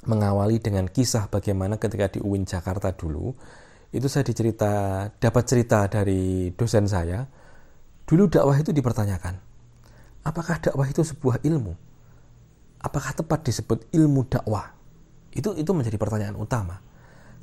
mengawali 0.05 0.61
dengan 0.61 0.85
kisah 0.85 1.25
bagaimana 1.31 1.81
ketika 1.81 2.13
di 2.13 2.19
UIN 2.21 2.45
Jakarta 2.45 2.93
dulu 2.93 3.33
itu 3.93 4.07
saya 4.09 4.25
dicerita 4.25 5.07
dapat 5.21 5.43
cerita 5.45 5.85
dari 5.85 6.49
dosen 6.57 6.89
saya 6.89 7.23
dulu 8.09 8.27
dakwah 8.27 8.57
itu 8.57 8.73
dipertanyakan 8.73 9.37
apakah 10.25 10.59
dakwah 10.59 10.89
itu 10.89 11.05
sebuah 11.05 11.45
ilmu 11.45 11.93
apakah 12.83 13.15
tepat 13.15 13.47
disebut 13.47 13.87
ilmu 13.95 14.27
dakwah? 14.27 14.75
Itu 15.33 15.55
itu 15.55 15.71
menjadi 15.71 15.95
pertanyaan 15.97 16.37
utama. 16.37 16.77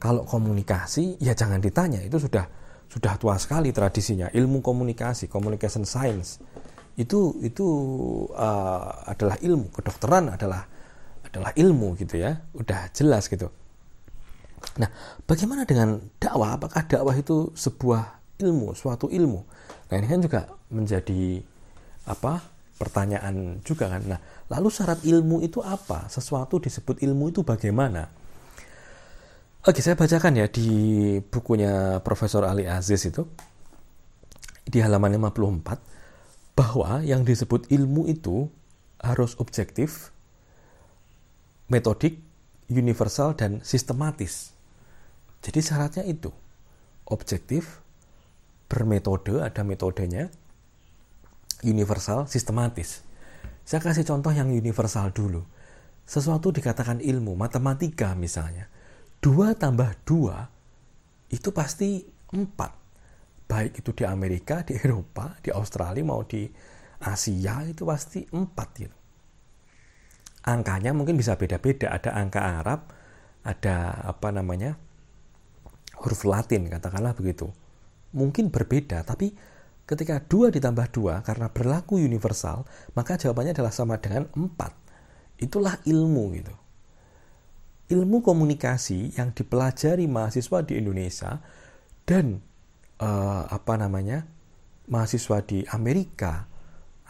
Kalau 0.00 0.23
komunikasi 0.28 1.19
ya 1.19 1.33
jangan 1.35 1.59
ditanya, 1.59 2.04
itu 2.04 2.21
sudah 2.21 2.47
sudah 2.87 3.16
tua 3.16 3.40
sekali 3.40 3.73
tradisinya. 3.75 4.28
Ilmu 4.30 4.61
komunikasi, 4.61 5.26
communication 5.26 5.88
science 5.88 6.38
itu 7.00 7.40
itu 7.40 7.66
uh, 8.37 9.09
adalah 9.09 9.40
ilmu, 9.40 9.73
kedokteran 9.73 10.30
adalah 10.37 10.69
adalah 11.25 11.50
ilmu 11.57 11.97
gitu 11.99 12.21
ya. 12.21 12.45
Udah 12.54 12.92
jelas 12.95 13.26
gitu. 13.26 13.50
Nah, 14.79 14.88
bagaimana 15.25 15.64
dengan 15.64 16.00
dakwah? 16.21 16.57
Apakah 16.57 16.85
dakwah 16.87 17.17
itu 17.17 17.52
sebuah 17.57 18.38
ilmu, 18.40 18.73
suatu 18.76 19.09
ilmu? 19.09 19.40
Nah, 19.90 19.95
ini 19.99 20.07
kan 20.07 20.21
juga 20.21 20.40
menjadi 20.71 21.43
apa? 22.07 22.61
pertanyaan 22.81 23.61
juga 23.61 23.93
kan. 23.93 24.00
Nah, 24.09 24.17
lalu 24.49 24.73
syarat 24.73 25.05
ilmu 25.05 25.45
itu 25.45 25.61
apa? 25.61 26.09
Sesuatu 26.09 26.57
disebut 26.57 27.05
ilmu 27.05 27.29
itu 27.29 27.45
bagaimana? 27.45 28.09
Oke, 29.61 29.85
saya 29.85 29.93
bacakan 30.00 30.40
ya 30.40 30.49
di 30.49 31.21
bukunya 31.21 32.00
Profesor 32.00 32.49
Ali 32.49 32.64
Aziz 32.64 33.05
itu 33.05 33.29
di 34.64 34.81
halaman 34.81 35.21
54 35.21 36.57
bahwa 36.57 37.05
yang 37.05 37.21
disebut 37.29 37.69
ilmu 37.69 38.09
itu 38.09 38.49
harus 38.97 39.37
objektif, 39.37 40.09
metodik, 41.69 42.25
universal 42.70 43.34
dan 43.34 43.58
sistematis. 43.66 44.54
Jadi 45.42 45.58
syaratnya 45.60 46.04
itu 46.06 46.30
objektif, 47.10 47.82
bermetode, 48.70 49.42
ada 49.42 49.66
metodenya, 49.66 50.30
universal, 51.66 52.30
sistematis. 52.30 53.02
Saya 53.66 53.82
kasih 53.82 54.06
contoh 54.06 54.30
yang 54.30 54.48
universal 54.48 55.10
dulu. 55.10 55.42
Sesuatu 56.06 56.54
dikatakan 56.54 57.02
ilmu, 57.02 57.34
matematika 57.34 58.14
misalnya. 58.14 58.70
Dua 59.20 59.52
tambah 59.58 59.90
dua 60.06 60.48
itu 61.30 61.50
pasti 61.52 62.02
empat. 62.32 62.72
Baik 63.50 63.82
itu 63.82 63.90
di 63.94 64.04
Amerika, 64.06 64.62
di 64.62 64.78
Eropa, 64.78 65.34
di 65.42 65.50
Australia, 65.50 66.06
mau 66.06 66.22
di 66.22 66.46
Asia 67.02 67.66
itu 67.66 67.82
pasti 67.82 68.22
empat 68.22 68.68
gitu. 68.78 69.00
Angkanya 70.47 70.97
mungkin 70.97 71.20
bisa 71.20 71.37
beda-beda. 71.37 71.92
Ada 71.92 72.16
angka 72.16 72.40
Arab, 72.40 72.80
ada 73.44 74.04
apa 74.09 74.28
namanya 74.32 74.76
huruf 76.00 76.25
Latin 76.25 76.68
katakanlah 76.68 77.12
begitu. 77.12 77.52
Mungkin 78.16 78.50
berbeda, 78.50 79.04
tapi 79.04 79.37
Ketika 79.90 80.23
dua 80.23 80.54
ditambah 80.54 80.87
dua 80.94 81.18
karena 81.26 81.50
berlaku 81.50 81.99
universal, 81.99 82.62
maka 82.94 83.18
jawabannya 83.18 83.59
adalah 83.59 83.75
sama 83.75 83.99
dengan 83.99 84.30
empat. 84.38 84.70
Itulah 85.42 85.82
ilmu 85.82 86.25
gitu. 86.38 86.54
Ilmu 87.99 88.23
komunikasi 88.23 89.18
yang 89.18 89.35
dipelajari 89.35 90.06
mahasiswa 90.06 90.62
di 90.62 90.78
Indonesia 90.78 91.42
dan 92.06 92.38
uh, 93.02 93.50
apa 93.50 93.75
namanya 93.75 94.30
mahasiswa 94.87 95.42
di 95.42 95.66
Amerika 95.75 96.47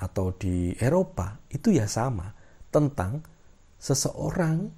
atau 0.01 0.33
di 0.33 0.73
Eropa 0.81 1.37
itu 1.53 1.77
ya 1.77 1.85
sama 1.85 2.33
tentang 2.71 3.27
seseorang 3.83 4.71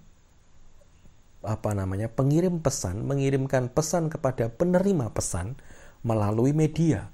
apa 1.42 1.74
namanya 1.74 2.06
pengirim 2.06 2.62
pesan 2.62 3.02
mengirimkan 3.02 3.66
pesan 3.66 4.06
kepada 4.06 4.46
penerima 4.48 5.10
pesan 5.10 5.58
melalui 6.06 6.54
media. 6.54 7.10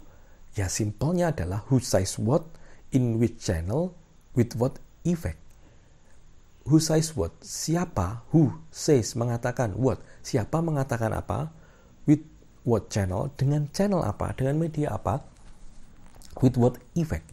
Ya 0.56 0.68
simpelnya 0.68 1.32
adalah 1.32 1.64
who 1.68 1.80
says 1.80 2.16
what 2.20 2.44
in 2.92 3.20
which 3.20 3.40
channel 3.40 3.97
with 4.37 4.56
what 4.56 4.80
effect. 5.04 5.40
Who 6.68 6.76
says 6.85 7.16
what? 7.16 7.32
Siapa? 7.40 8.28
Who 8.37 8.52
says 8.68 9.16
mengatakan 9.16 9.73
what? 9.80 10.04
Siapa 10.20 10.61
mengatakan 10.61 11.16
apa? 11.16 11.49
With 12.04 12.20
what 12.68 12.92
channel? 12.92 13.32
Dengan 13.40 13.73
channel 13.73 14.04
apa? 14.04 14.37
Dengan 14.37 14.61
media 14.61 14.92
apa? 14.92 15.25
With 16.44 16.61
what 16.61 16.76
effect? 16.92 17.25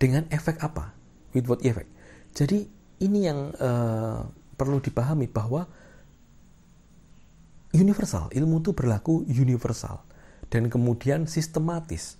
Dengan 0.00 0.24
efek 0.32 0.56
apa? 0.64 0.96
With 1.36 1.44
what 1.52 1.60
effect? 1.68 1.92
Jadi 2.32 2.77
ini 2.98 3.18
yang 3.26 3.54
uh, 3.56 4.26
perlu 4.58 4.82
dipahami 4.82 5.30
bahwa 5.30 5.66
universal. 7.74 8.32
Ilmu 8.34 8.64
itu 8.64 8.70
berlaku 8.74 9.22
universal 9.28 10.02
dan 10.50 10.66
kemudian 10.72 11.30
sistematis. 11.30 12.18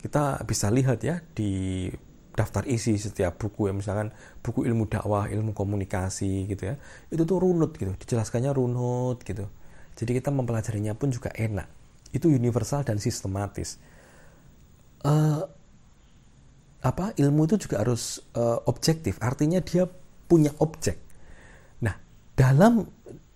Kita 0.00 0.40
bisa 0.44 0.68
lihat 0.68 1.00
ya 1.04 1.20
di 1.36 1.88
daftar 2.34 2.66
isi 2.66 2.98
setiap 2.98 3.38
buku 3.38 3.70
ya 3.70 3.72
misalkan 3.72 4.10
buku 4.42 4.66
ilmu 4.66 4.90
dakwah, 4.90 5.28
ilmu 5.28 5.52
komunikasi 5.52 6.48
gitu 6.48 6.72
ya. 6.72 6.74
Itu 7.12 7.28
tuh 7.28 7.40
runut 7.40 7.76
gitu, 7.76 7.92
dijelaskannya 7.94 8.52
runut 8.52 9.22
gitu. 9.22 9.48
Jadi 9.94 10.10
kita 10.18 10.34
mempelajarinya 10.34 10.98
pun 10.98 11.12
juga 11.14 11.30
enak. 11.30 11.68
Itu 12.10 12.30
universal 12.30 12.82
dan 12.82 12.98
sistematis. 12.98 13.78
Uh, 15.04 15.44
apa 16.84 17.16
ilmu 17.16 17.48
itu 17.48 17.56
juga 17.64 17.80
harus 17.80 18.20
uh, 18.36 18.60
objektif, 18.68 19.16
artinya 19.24 19.60
dia 19.64 19.88
punya 20.26 20.52
objek. 20.60 21.00
Nah, 21.84 21.94
dalam 22.34 22.88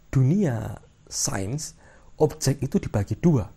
dunia 0.09 0.81
sains, 1.09 1.79
objek 2.21 2.61
itu 2.61 2.83
dibagi 2.83 3.17
dua. 3.17 3.49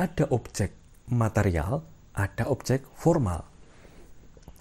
Ada 0.00 0.30
objek 0.32 0.72
material, 1.10 1.84
ada 2.16 2.48
objek 2.48 2.86
formal. 2.96 3.44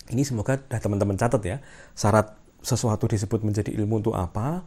Ini 0.10 0.26
semoga 0.26 0.58
teman-teman 0.58 1.16
catat 1.16 1.42
ya. 1.46 1.58
Syarat 1.94 2.34
sesuatu 2.60 3.06
disebut 3.06 3.46
menjadi 3.46 3.72
ilmu 3.78 4.04
untuk 4.04 4.18
apa, 4.18 4.66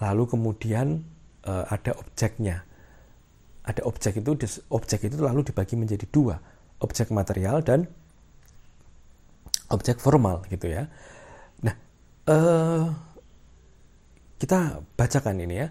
lalu 0.00 0.24
kemudian 0.26 1.04
e, 1.44 1.52
ada 1.68 1.94
objeknya. 2.00 2.64
Ada 3.60 3.84
objek 3.84 4.18
itu, 4.18 4.32
objek 4.72 5.06
itu 5.06 5.20
lalu 5.20 5.44
dibagi 5.44 5.76
menjadi 5.76 6.08
dua, 6.08 6.40
objek 6.80 7.12
material 7.12 7.60
dan 7.60 7.86
objek 9.70 10.00
formal 10.00 10.42
gitu 10.48 10.66
ya. 10.66 10.88
Nah, 12.30 12.38
e, 12.38 12.46
kita 14.38 14.86
bacakan 14.94 15.42
ini 15.42 15.56
ya. 15.58 15.68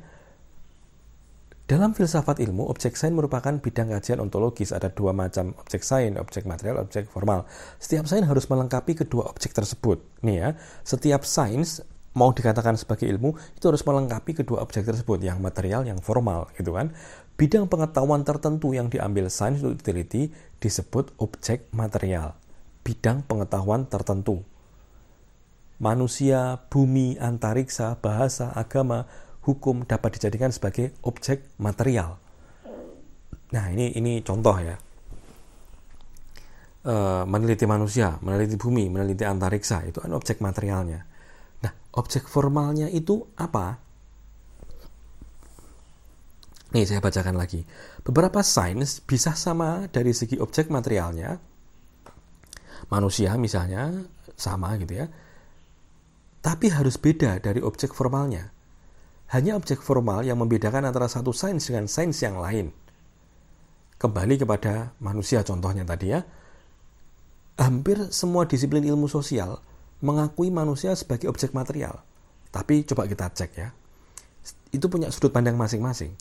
Dalam 1.69 1.93
filsafat 1.93 2.41
ilmu, 2.41 2.65
objek 2.65 2.97
sains 2.97 3.13
merupakan 3.13 3.53
bidang 3.61 3.93
kajian 3.93 4.19
ontologis. 4.19 4.73
Ada 4.73 4.89
dua 4.89 5.13
macam 5.13 5.53
objek 5.61 5.85
sains, 5.85 6.17
objek 6.17 6.49
material, 6.49 6.81
objek 6.81 7.07
formal. 7.07 7.45
Setiap 7.77 8.09
sains 8.09 8.25
harus 8.25 8.49
melengkapi 8.49 8.97
kedua 8.97 9.29
objek 9.29 9.53
tersebut. 9.53 10.01
Nih 10.25 10.41
ya, 10.41 10.49
setiap 10.81 11.23
sains 11.23 11.85
mau 12.17 12.33
dikatakan 12.33 12.73
sebagai 12.73 13.05
ilmu 13.05 13.37
itu 13.53 13.69
harus 13.69 13.85
melengkapi 13.85 14.41
kedua 14.41 14.65
objek 14.65 14.81
tersebut, 14.81 15.21
yang 15.21 15.39
material, 15.39 15.85
yang 15.85 16.01
formal, 16.01 16.49
gitu 16.57 16.73
kan. 16.73 16.89
Bidang 17.37 17.69
pengetahuan 17.69 18.25
tertentu 18.25 18.73
yang 18.73 18.89
diambil 18.89 19.29
sains 19.29 19.61
untuk 19.61 19.79
diteliti 19.79 20.33
disebut 20.57 21.15
objek 21.21 21.69
material. 21.71 22.33
Bidang 22.81 23.23
pengetahuan 23.29 23.85
tertentu. 23.85 24.41
Manusia, 25.79 26.59
bumi, 26.67 27.15
antariksa, 27.15 27.95
bahasa, 28.03 28.51
agama, 28.51 29.07
hukum 29.47 29.87
dapat 29.87 30.19
dijadikan 30.19 30.51
sebagai 30.51 30.91
objek 31.07 31.55
material. 31.55 32.19
Nah, 33.49 33.65
ini 33.71 33.95
ini 33.95 34.19
contoh 34.21 34.59
ya. 34.59 34.75
E, 36.83 36.95
meneliti 37.25 37.63
manusia, 37.63 38.19
meneliti 38.19 38.59
bumi, 38.59 38.91
meneliti 38.91 39.23
antariksa 39.23 39.87
itu 39.87 40.03
kan 40.03 40.11
objek 40.11 40.43
materialnya. 40.43 41.01
Nah, 41.63 41.71
objek 41.95 42.27
formalnya 42.27 42.91
itu 42.91 43.23
apa? 43.39 43.79
Nih, 46.69 46.85
saya 46.85 47.01
bacakan 47.01 47.33
lagi. 47.33 47.65
Beberapa 48.05 48.45
sains 48.45 49.01
bisa 49.01 49.33
sama 49.33 49.89
dari 49.89 50.13
segi 50.13 50.37
objek 50.37 50.69
materialnya. 50.69 51.33
Manusia 52.93 53.33
misalnya 53.41 53.89
sama 54.37 54.77
gitu 54.77 54.93
ya. 55.01 55.07
Tapi 56.39 56.71
harus 56.71 56.95
beda 56.95 57.43
dari 57.43 57.59
objek 57.59 57.91
formalnya 57.91 58.55
hanya 59.29 59.53
objek 59.53 59.85
formal 59.85 60.25
yang 60.25 60.41
membedakan 60.41 60.89
antara 60.89 61.05
satu 61.05 61.29
sains 61.29 61.69
dengan 61.69 61.85
sains 61.85 62.17
yang 62.25 62.41
lain. 62.41 62.73
Kembali 64.01 64.41
kepada 64.41 64.97
manusia 64.97 65.45
contohnya 65.45 65.85
tadi 65.85 66.09
ya. 66.09 66.25
Hampir 67.61 68.09
semua 68.09 68.49
disiplin 68.49 68.81
ilmu 68.81 69.05
sosial 69.05 69.61
mengakui 70.01 70.49
manusia 70.49 70.97
sebagai 70.97 71.29
objek 71.29 71.53
material. 71.53 72.01
Tapi 72.49 72.87
coba 72.89 73.05
kita 73.05 73.29
cek 73.29 73.51
ya. 73.53 73.69
Itu 74.73 74.89
punya 74.89 75.13
sudut 75.13 75.29
pandang 75.29 75.59
masing-masing. 75.59 76.15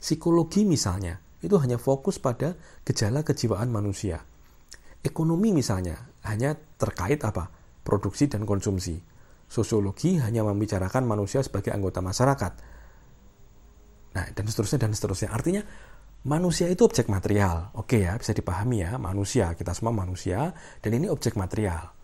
Psikologi 0.00 0.64
misalnya, 0.64 1.20
itu 1.44 1.60
hanya 1.60 1.76
fokus 1.76 2.16
pada 2.16 2.56
gejala 2.86 3.26
kejiwaan 3.26 3.68
manusia. 3.68 4.24
Ekonomi 5.04 5.52
misalnya, 5.52 6.00
hanya 6.24 6.56
terkait 6.80 7.20
apa? 7.26 7.52
Produksi 7.84 8.30
dan 8.30 8.48
konsumsi 8.48 8.96
Sosiologi 9.54 10.18
hanya 10.18 10.42
membicarakan 10.42 11.06
manusia 11.06 11.38
sebagai 11.46 11.70
anggota 11.70 12.02
masyarakat. 12.02 12.52
Nah, 14.18 14.26
dan 14.34 14.44
seterusnya 14.50 14.82
dan 14.82 14.90
seterusnya. 14.90 15.30
Artinya 15.30 15.62
manusia 16.26 16.66
itu 16.66 16.82
objek 16.82 17.06
material. 17.06 17.70
Oke 17.78 18.02
ya, 18.02 18.18
bisa 18.18 18.34
dipahami 18.34 18.82
ya, 18.82 18.98
manusia, 18.98 19.54
kita 19.54 19.70
semua 19.70 19.94
manusia 19.94 20.50
dan 20.82 20.90
ini 20.98 21.06
objek 21.06 21.38
material. 21.38 21.94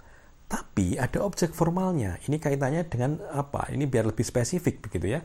Tapi 0.47 0.95
ada 0.95 1.27
objek 1.27 1.51
formalnya. 1.51 2.23
Ini 2.23 2.39
kaitannya 2.39 2.87
dengan 2.87 3.19
apa? 3.35 3.67
Ini 3.75 3.83
biar 3.91 4.15
lebih 4.15 4.23
spesifik 4.23 4.87
begitu 4.87 5.19
ya. 5.19 5.23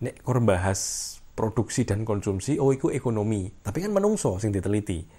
Nek 0.00 0.24
bahas 0.24 0.80
produksi 1.36 1.84
dan 1.84 2.08
konsumsi, 2.08 2.56
oh 2.56 2.72
itu 2.72 2.88
ekonomi. 2.88 3.48
Tapi 3.60 3.84
kan 3.84 3.92
menungso 3.92 4.40
sing 4.40 4.56
diteliti 4.56 5.17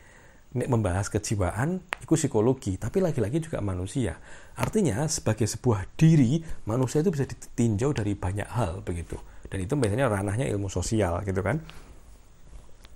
membahas 0.50 1.14
kejiwaan 1.14 1.78
itu 2.02 2.10
psikologi 2.18 2.82
tapi 2.82 2.98
lagi-lagi 3.06 3.38
juga 3.38 3.62
manusia. 3.62 4.18
Artinya 4.58 5.06
sebagai 5.06 5.46
sebuah 5.46 5.94
diri 5.94 6.42
manusia 6.66 7.06
itu 7.06 7.14
bisa 7.14 7.30
ditinjau 7.30 7.94
dari 7.94 8.18
banyak 8.18 8.50
hal 8.50 8.82
begitu. 8.82 9.16
Dan 9.46 9.66
itu 9.66 9.78
biasanya 9.78 10.10
ranahnya 10.10 10.50
ilmu 10.50 10.66
sosial 10.66 11.22
gitu 11.22 11.46
kan? 11.46 11.62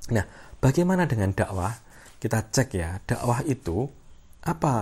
Nah 0.10 0.26
bagaimana 0.58 1.06
dengan 1.06 1.34
dakwah? 1.34 1.74
Kita 2.18 2.40
cek 2.40 2.70
ya 2.74 2.98
dakwah 3.04 3.44
itu 3.44 3.86
apa 4.48 4.74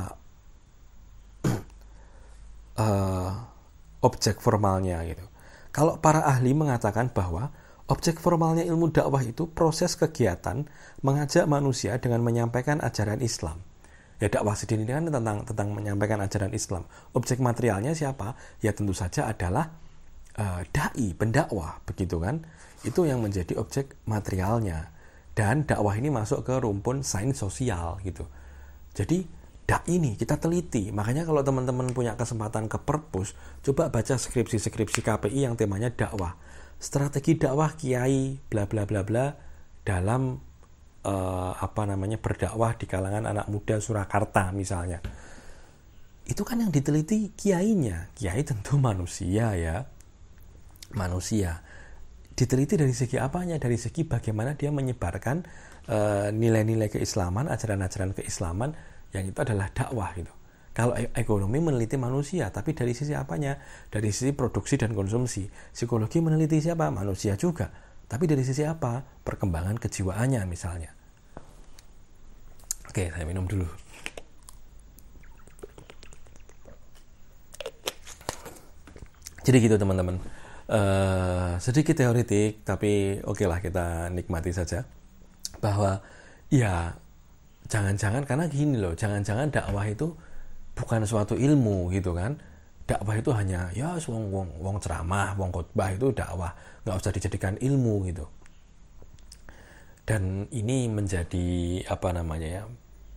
uh, 2.80 3.32
objek 4.08 4.40
formalnya 4.40 5.04
gitu. 5.06 5.26
Kalau 5.72 6.00
para 6.00 6.24
ahli 6.24 6.52
mengatakan 6.56 7.12
bahwa 7.12 7.52
Objek 7.92 8.24
formalnya 8.24 8.64
ilmu 8.64 8.96
dakwah 8.96 9.20
itu 9.20 9.52
proses 9.52 10.00
kegiatan 10.00 10.64
mengajak 11.04 11.44
manusia 11.44 12.00
dengan 12.00 12.24
menyampaikan 12.24 12.80
ajaran 12.80 13.20
Islam. 13.20 13.60
Ya 14.24 14.32
dakwah 14.32 14.56
sendiri 14.56 14.88
ini 14.88 14.96
kan 14.96 15.12
tentang 15.12 15.44
tentang 15.44 15.76
menyampaikan 15.76 16.24
ajaran 16.24 16.56
Islam. 16.56 16.88
Objek 17.12 17.44
materialnya 17.44 17.92
siapa? 17.92 18.40
Ya 18.64 18.72
tentu 18.72 18.96
saja 18.96 19.28
adalah 19.28 19.76
uh, 20.40 20.64
dai, 20.72 21.12
pendakwah, 21.12 21.84
begitu 21.84 22.16
kan? 22.24 22.48
Itu 22.88 23.04
yang 23.04 23.20
menjadi 23.20 23.60
objek 23.60 24.00
materialnya. 24.08 24.88
Dan 25.36 25.68
dakwah 25.68 26.00
ini 26.00 26.08
masuk 26.08 26.48
ke 26.48 26.64
rumpun 26.64 27.04
sains 27.04 27.44
sosial 27.44 28.00
gitu. 28.08 28.24
Jadi 28.96 29.28
dai 29.68 29.84
ini 29.92 30.16
kita 30.16 30.40
teliti. 30.40 30.96
Makanya 30.96 31.28
kalau 31.28 31.44
teman-teman 31.44 31.92
punya 31.92 32.16
kesempatan 32.16 32.72
ke 32.72 32.80
perpus, 32.80 33.36
coba 33.68 33.92
baca 33.92 34.16
skripsi-skripsi 34.16 35.04
KPI 35.04 35.44
yang 35.44 35.60
temanya 35.60 35.92
dakwah 35.92 36.40
strategi 36.82 37.38
dakwah 37.38 37.78
kiai 37.78 38.42
bla 38.50 38.66
bla 38.66 38.90
bla 38.90 39.06
bla 39.06 39.30
dalam 39.86 40.34
uh, 41.06 41.54
apa 41.54 41.82
namanya 41.86 42.18
berdakwah 42.18 42.74
di 42.74 42.90
kalangan 42.90 43.30
anak 43.30 43.46
muda 43.54 43.78
Surakarta 43.78 44.50
misalnya. 44.50 44.98
Itu 46.26 46.42
kan 46.42 46.66
yang 46.66 46.74
diteliti 46.74 47.38
kiainya. 47.38 48.10
Kiai 48.18 48.42
tentu 48.42 48.82
manusia 48.82 49.54
ya. 49.54 49.86
Manusia. 50.98 51.62
Diteliti 52.34 52.82
dari 52.82 52.96
segi 52.98 53.22
apanya? 53.22 53.62
Dari 53.62 53.78
segi 53.78 54.02
bagaimana 54.02 54.58
dia 54.58 54.74
menyebarkan 54.74 55.38
uh, 55.86 56.28
nilai-nilai 56.34 56.90
keislaman 56.90 57.46
ajaran-ajaran 57.46 58.18
keislaman 58.18 58.74
yang 59.14 59.30
itu 59.30 59.38
adalah 59.38 59.70
dakwah 59.70 60.16
gitu 60.18 60.41
kalau 60.72 60.96
e- 60.96 61.12
ekonomi 61.20 61.60
meneliti 61.60 62.00
manusia, 62.00 62.48
tapi 62.48 62.72
dari 62.72 62.96
sisi 62.96 63.12
apanya? 63.12 63.60
Dari 63.92 64.08
sisi 64.08 64.32
produksi 64.32 64.80
dan 64.80 64.96
konsumsi. 64.96 65.44
Psikologi 65.76 66.24
meneliti 66.24 66.64
siapa? 66.64 66.88
Manusia 66.88 67.36
juga. 67.36 67.68
Tapi 68.08 68.24
dari 68.24 68.44
sisi 68.48 68.64
apa? 68.64 69.04
Perkembangan 69.04 69.76
kejiwaannya 69.76 70.42
misalnya. 70.48 70.92
Oke, 72.88 73.12
saya 73.12 73.24
minum 73.28 73.48
dulu. 73.48 73.68
Jadi 79.44 79.58
gitu 79.60 79.76
teman-teman. 79.76 80.20
uh, 80.72 81.60
sedikit 81.60 82.00
teoritik 82.00 82.64
tapi 82.64 83.20
oke 83.28 83.44
lah 83.44 83.60
kita 83.60 84.08
nikmati 84.08 84.56
saja 84.56 84.88
bahwa 85.60 86.00
ya 86.48 86.96
jangan-jangan 87.68 88.24
karena 88.24 88.48
gini 88.48 88.80
loh 88.80 88.96
jangan-jangan 88.96 89.52
dakwah 89.52 89.84
itu 89.88 90.16
bukan 90.76 91.04
suatu 91.04 91.36
ilmu 91.36 91.92
gitu 91.96 92.16
kan. 92.16 92.38
Dakwah 92.88 93.16
itu 93.16 93.32
hanya 93.32 93.72
ya 93.72 93.96
wong 93.96 94.34
wong 94.34 94.48
wong 94.60 94.76
ceramah 94.84 95.38
wong 95.40 95.54
khotbah 95.54 95.96
itu 95.96 96.12
dakwah. 96.12 96.52
Nggak 96.84 96.96
usah 96.98 97.14
dijadikan 97.14 97.54
ilmu 97.62 98.04
gitu. 98.10 98.26
Dan 100.04 100.50
ini 100.52 100.92
menjadi 100.92 101.80
apa 101.88 102.12
namanya 102.12 102.48
ya 102.50 102.64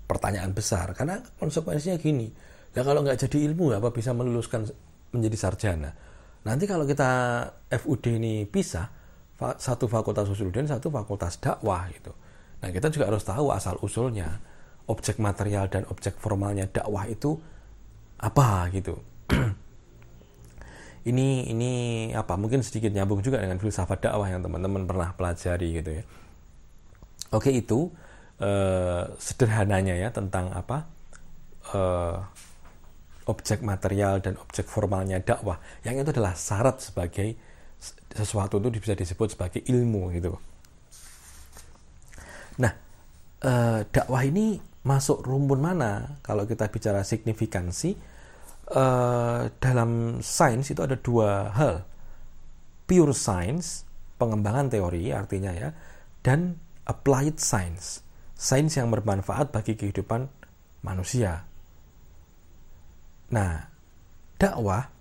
pertanyaan 0.07 0.55
besar. 0.55 0.93
Karena 0.95 1.19
konsekuensinya 1.41 1.99
gini 1.99 2.31
ya 2.75 2.83
kalau 2.87 3.03
nggak 3.03 3.19
jadi 3.27 3.51
ilmu 3.51 3.75
apa 3.75 3.91
bisa 3.91 4.15
meluluskan 4.15 4.69
menjadi 5.15 5.37
sarjana. 5.39 5.91
Nanti 6.45 6.69
kalau 6.69 6.85
kita 6.85 7.11
FUD 7.73 8.21
ini 8.21 8.45
pisah 8.45 8.87
satu 9.59 9.91
fakultas 9.91 10.29
usuluddin 10.31 10.69
satu 10.69 10.93
fakultas 10.93 11.41
dakwah 11.41 11.89
gitu. 11.91 12.13
Nah 12.63 12.71
kita 12.71 12.93
juga 12.93 13.11
harus 13.11 13.25
tahu 13.27 13.51
asal 13.51 13.81
usulnya 13.83 14.39
objek 14.89 15.17
material 15.17 15.69
dan 15.73 15.89
objek 15.89 16.17
formalnya 16.21 16.69
dakwah 16.69 17.09
itu 17.09 17.37
apa 18.21 18.69
gitu. 18.73 18.97
Ini 21.05 21.53
ini 21.53 21.73
apa? 22.17 22.33
Mungkin 22.41 22.65
sedikit 22.65 22.89
nyambung 22.89 23.21
juga 23.21 23.37
dengan 23.37 23.61
filsafat 23.61 24.09
dakwah 24.09 24.25
yang 24.25 24.41
teman-teman 24.41 24.89
pernah 24.89 25.13
pelajari 25.13 25.77
gitu 25.77 26.01
ya. 26.01 26.05
Oke 27.29 27.53
itu 27.53 27.93
eh, 28.41 29.05
sederhananya 29.21 30.01
ya 30.01 30.09
tentang 30.09 30.49
apa? 30.57 30.89
Eh, 31.77 32.17
objek 33.29 33.61
material 33.61 34.25
dan 34.25 34.41
objek 34.41 34.65
formalnya 34.65 35.21
dakwah. 35.21 35.61
Yang 35.85 36.09
itu 36.09 36.11
adalah 36.17 36.33
syarat 36.33 36.81
sebagai 36.81 37.37
sesuatu 38.09 38.57
itu 38.57 38.81
bisa 38.81 38.97
disebut 38.97 39.37
sebagai 39.37 39.61
ilmu 39.61 40.09
gitu. 40.17 40.41
Nah 42.65 42.73
eh, 43.45 43.81
dakwah 43.93 44.25
ini 44.25 44.57
masuk 44.85 45.25
rumpun 45.25 45.61
mana? 45.65 46.21
Kalau 46.21 46.45
kita 46.45 46.69
bicara 46.69 47.01
signifikansi 47.03 47.97
eh, 48.71 49.43
dalam 49.49 50.21
sains 50.21 50.69
itu 50.69 50.81
ada 50.85 50.97
dua 51.01 51.51
hal. 51.53 51.85
Pure 52.85 53.17
science 53.17 53.89
pengembangan 54.21 54.69
teori 54.69 55.09
artinya 55.11 55.51
ya 55.57 55.73
dan 56.21 56.61
applied 56.85 57.41
science 57.41 58.05
sains 58.37 58.77
yang 58.77 58.93
bermanfaat 58.93 59.55
bagi 59.55 59.73
kehidupan 59.73 60.29
manusia. 60.85 61.49
Nah, 63.33 63.73
dakwah 64.37 64.93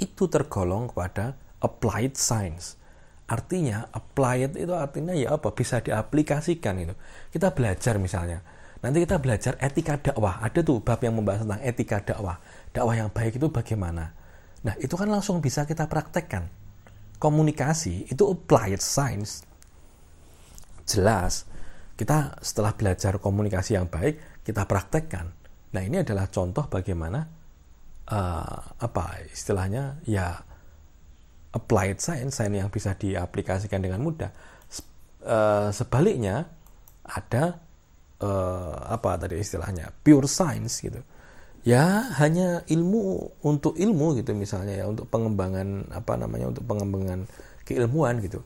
itu 0.00 0.26
tergolong 0.26 0.90
kepada 0.90 1.38
applied 1.62 2.18
science. 2.18 2.79
Artinya 3.30 3.86
applied 3.94 4.58
itu 4.58 4.74
artinya 4.74 5.14
ya 5.14 5.38
apa? 5.38 5.54
Bisa 5.54 5.78
diaplikasikan 5.78 6.74
itu. 6.82 6.94
Kita 7.30 7.54
belajar 7.54 8.02
misalnya. 8.02 8.42
Nanti 8.82 9.06
kita 9.06 9.22
belajar 9.22 9.54
etika 9.62 10.02
dakwah. 10.02 10.42
Ada 10.42 10.66
tuh 10.66 10.82
bab 10.82 10.98
yang 10.98 11.14
membahas 11.14 11.46
tentang 11.46 11.62
etika 11.62 11.98
dakwah. 12.02 12.42
Dakwah 12.74 12.94
yang 12.98 13.10
baik 13.14 13.38
itu 13.38 13.46
bagaimana? 13.46 14.10
Nah, 14.66 14.74
itu 14.82 14.98
kan 14.98 15.06
langsung 15.06 15.38
bisa 15.38 15.62
kita 15.62 15.86
praktekkan. 15.86 16.50
Komunikasi 17.22 18.10
itu 18.10 18.24
applied 18.26 18.82
science. 18.82 19.46
Jelas, 20.88 21.46
kita 21.94 22.34
setelah 22.42 22.74
belajar 22.74 23.22
komunikasi 23.22 23.78
yang 23.78 23.86
baik, 23.86 24.42
kita 24.42 24.66
praktekkan 24.66 25.38
Nah 25.70 25.82
ini 25.82 26.02
adalah 26.02 26.26
contoh 26.26 26.66
bagaimana 26.66 27.22
uh, 28.10 28.58
apa 28.82 29.04
istilahnya 29.30 30.02
ya 30.02 30.34
applied 31.50 31.98
science, 31.98 32.38
science 32.38 32.56
yang 32.56 32.70
bisa 32.70 32.94
diaplikasikan 32.94 33.82
dengan 33.82 34.02
mudah. 34.02 34.30
Uh, 35.20 35.68
sebaliknya 35.74 36.48
ada 37.04 37.60
uh, 38.22 38.76
apa 38.88 39.20
tadi 39.20 39.36
istilahnya 39.40 39.90
pure 40.00 40.30
science 40.30 40.80
gitu. 40.80 41.02
Ya 41.60 42.08
hanya 42.16 42.64
ilmu 42.72 43.36
untuk 43.44 43.76
ilmu 43.76 44.16
gitu 44.16 44.32
misalnya 44.32 44.80
ya 44.80 44.84
untuk 44.88 45.12
pengembangan 45.12 45.92
apa 45.92 46.16
namanya 46.16 46.48
untuk 46.48 46.64
pengembangan 46.64 47.28
keilmuan 47.68 48.22
gitu. 48.24 48.40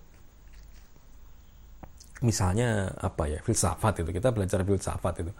Misalnya 2.25 2.91
apa 2.99 3.29
ya 3.31 3.39
filsafat 3.45 4.03
itu 4.03 4.11
kita 4.11 4.35
belajar 4.35 4.67
filsafat 4.67 5.15
itu 5.23 5.33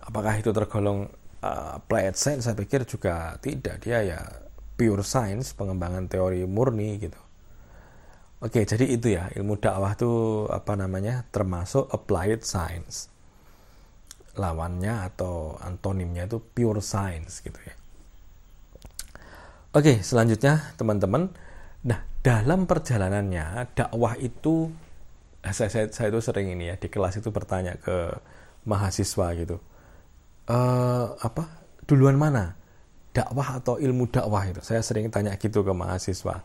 apakah 0.00 0.38
itu 0.38 0.54
tergolong 0.54 1.10
uh, 1.42 1.76
applied 1.76 2.16
science 2.16 2.46
saya 2.46 2.56
pikir 2.56 2.86
juga 2.88 3.36
tidak 3.42 3.82
dia 3.82 4.00
ya 4.06 4.20
pure 4.76 5.02
science 5.02 5.56
pengembangan 5.56 6.06
teori 6.06 6.44
murni 6.44 7.00
gitu. 7.00 7.18
Oke 8.44 8.68
jadi 8.68 8.84
itu 8.84 9.16
ya 9.16 9.32
ilmu 9.32 9.56
dakwah 9.56 9.96
itu 9.96 10.44
apa 10.52 10.76
namanya 10.76 11.24
termasuk 11.32 11.88
applied 11.88 12.44
science. 12.44 13.08
Lawannya 14.36 15.08
atau 15.08 15.56
antonimnya 15.64 16.28
itu 16.28 16.38
pure 16.38 16.84
science 16.84 17.40
gitu 17.40 17.56
ya. 17.56 17.74
Oke 19.72 20.04
selanjutnya 20.04 20.76
teman-teman. 20.76 21.32
Nah 21.88 22.04
dalam 22.20 22.68
perjalanannya 22.68 23.72
dakwah 23.72 24.20
itu 24.20 24.68
saya, 25.40 25.72
saya, 25.72 25.86
saya 25.88 26.12
itu 26.12 26.20
sering 26.20 26.52
ini 26.52 26.68
ya 26.68 26.76
di 26.76 26.92
kelas 26.92 27.16
itu 27.16 27.32
bertanya 27.32 27.80
ke 27.80 28.12
mahasiswa 28.68 29.26
gitu. 29.40 29.56
Uh, 30.46 31.16
apa? 31.24 31.64
Duluan 31.86 32.18
mana 32.18 32.65
dakwah 33.16 33.64
atau 33.64 33.80
ilmu 33.80 34.12
dakwah 34.12 34.44
itu. 34.44 34.60
Saya 34.60 34.84
sering 34.84 35.08
tanya 35.08 35.32
gitu 35.40 35.64
ke 35.64 35.72
mahasiswa. 35.72 36.44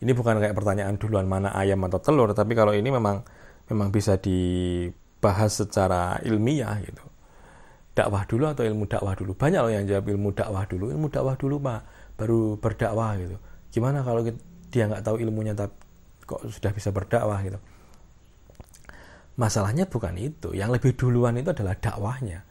Ini 0.00 0.12
bukan 0.16 0.40
kayak 0.40 0.56
pertanyaan 0.56 0.96
duluan 0.96 1.28
mana 1.28 1.52
ayam 1.52 1.84
atau 1.84 2.00
telur 2.00 2.32
tapi 2.32 2.56
kalau 2.56 2.72
ini 2.72 2.88
memang 2.88 3.20
memang 3.68 3.88
bisa 3.92 4.16
dibahas 4.16 5.60
secara 5.60 6.16
ilmiah 6.24 6.80
gitu. 6.80 7.04
Dakwah 7.96 8.24
dulu 8.24 8.48
atau 8.48 8.64
ilmu 8.64 8.88
dakwah 8.88 9.12
dulu? 9.12 9.36
Banyak 9.36 9.60
loh 9.60 9.72
yang 9.72 9.84
jawab 9.84 10.08
ilmu 10.08 10.32
dakwah 10.32 10.64
dulu 10.64 10.92
ilmu 10.92 11.08
dakwah 11.12 11.36
dulu 11.36 11.60
pak. 11.60 11.80
Baru 12.16 12.56
berdakwah 12.56 13.12
gitu. 13.20 13.36
Gimana 13.72 14.00
kalau 14.00 14.24
dia 14.72 14.84
nggak 14.88 15.04
tahu 15.04 15.20
ilmunya 15.20 15.52
tapi 15.52 15.76
kok 16.24 16.48
sudah 16.48 16.72
bisa 16.72 16.92
berdakwah 16.92 17.40
gitu? 17.44 17.60
Masalahnya 19.36 19.84
bukan 19.84 20.16
itu. 20.16 20.56
Yang 20.56 20.80
lebih 20.80 20.92
duluan 20.96 21.36
itu 21.36 21.52
adalah 21.52 21.76
dakwahnya 21.76 22.45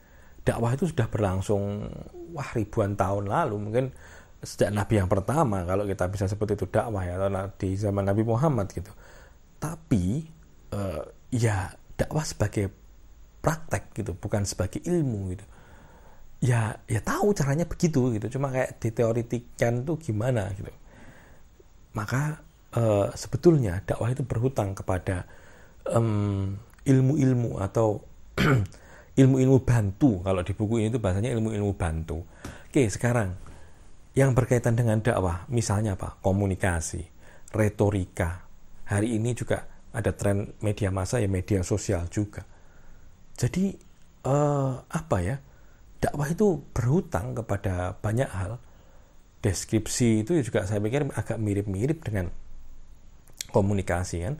dakwah 0.45 0.77
itu 0.77 0.85
sudah 0.85 1.09
berlangsung 1.09 1.89
wah 2.31 2.49
ribuan 2.53 2.93
tahun 2.93 3.25
lalu 3.25 3.55
mungkin 3.57 3.85
sejak 4.45 4.69
Nabi 4.69 5.01
yang 5.01 5.09
pertama 5.09 5.65
kalau 5.65 5.89
kita 5.89 6.05
bisa 6.05 6.29
sebut 6.29 6.53
itu 6.53 6.69
dakwah 6.69 7.01
ya 7.01 7.17
atau 7.17 7.49
di 7.57 7.73
zaman 7.73 8.05
Nabi 8.05 8.21
Muhammad 8.21 8.69
gitu. 8.69 8.93
Tapi 9.57 10.21
uh, 10.71 11.01
ya 11.33 11.73
dakwah 11.97 12.21
sebagai 12.21 12.69
praktek 13.41 13.91
gitu 13.97 14.13
bukan 14.13 14.45
sebagai 14.45 14.85
ilmu 14.85 15.33
gitu. 15.33 15.45
Ya 16.45 16.77
ya 16.85 17.01
tahu 17.01 17.33
caranya 17.33 17.65
begitu 17.65 18.13
gitu 18.13 18.37
cuma 18.37 18.53
kayak 18.53 18.77
diteoritikan 18.77 19.81
tuh 19.81 19.97
gimana 19.97 20.53
gitu. 20.53 20.69
Maka 21.97 22.45
uh, 22.77 23.09
sebetulnya 23.17 23.81
dakwah 23.81 24.13
itu 24.13 24.21
berhutang 24.21 24.77
kepada 24.77 25.25
ilmu-ilmu 26.85 27.57
um, 27.57 27.61
atau 27.61 28.01
ilmu-ilmu 29.15 29.63
bantu. 29.63 30.21
Kalau 30.21 30.43
di 30.43 30.53
buku 30.55 30.83
ini 30.83 30.91
itu 30.91 30.99
bahasanya 30.99 31.31
ilmu-ilmu 31.35 31.73
bantu. 31.75 32.23
Oke 32.67 32.87
sekarang. 32.91 33.35
Yang 34.15 34.31
berkaitan 34.35 34.75
dengan 34.75 34.99
dakwah. 35.03 35.47
Misalnya 35.51 35.95
apa 35.95 36.19
komunikasi 36.19 37.03
retorika. 37.55 38.47
Hari 38.85 39.17
ini 39.17 39.33
juga 39.33 39.65
ada 39.95 40.11
tren 40.11 40.53
media 40.59 40.91
massa 40.91 41.23
ya 41.23 41.31
media 41.31 41.63
sosial 41.63 42.11
juga. 42.11 42.43
Jadi 43.39 43.75
eh, 44.27 44.73
apa 44.79 45.17
ya? 45.23 45.39
Dakwah 46.03 46.27
itu 46.29 46.61
berhutang 46.75 47.33
kepada 47.33 47.95
banyak 47.97 48.29
hal. 48.29 48.59
Deskripsi 49.39 50.25
itu 50.25 50.41
juga 50.43 50.67
saya 50.67 50.81
pikir 50.83 51.07
agak 51.15 51.39
mirip-mirip 51.39 52.03
dengan 52.03 52.29
komunikasi 53.55 54.17
kan? 54.27 54.35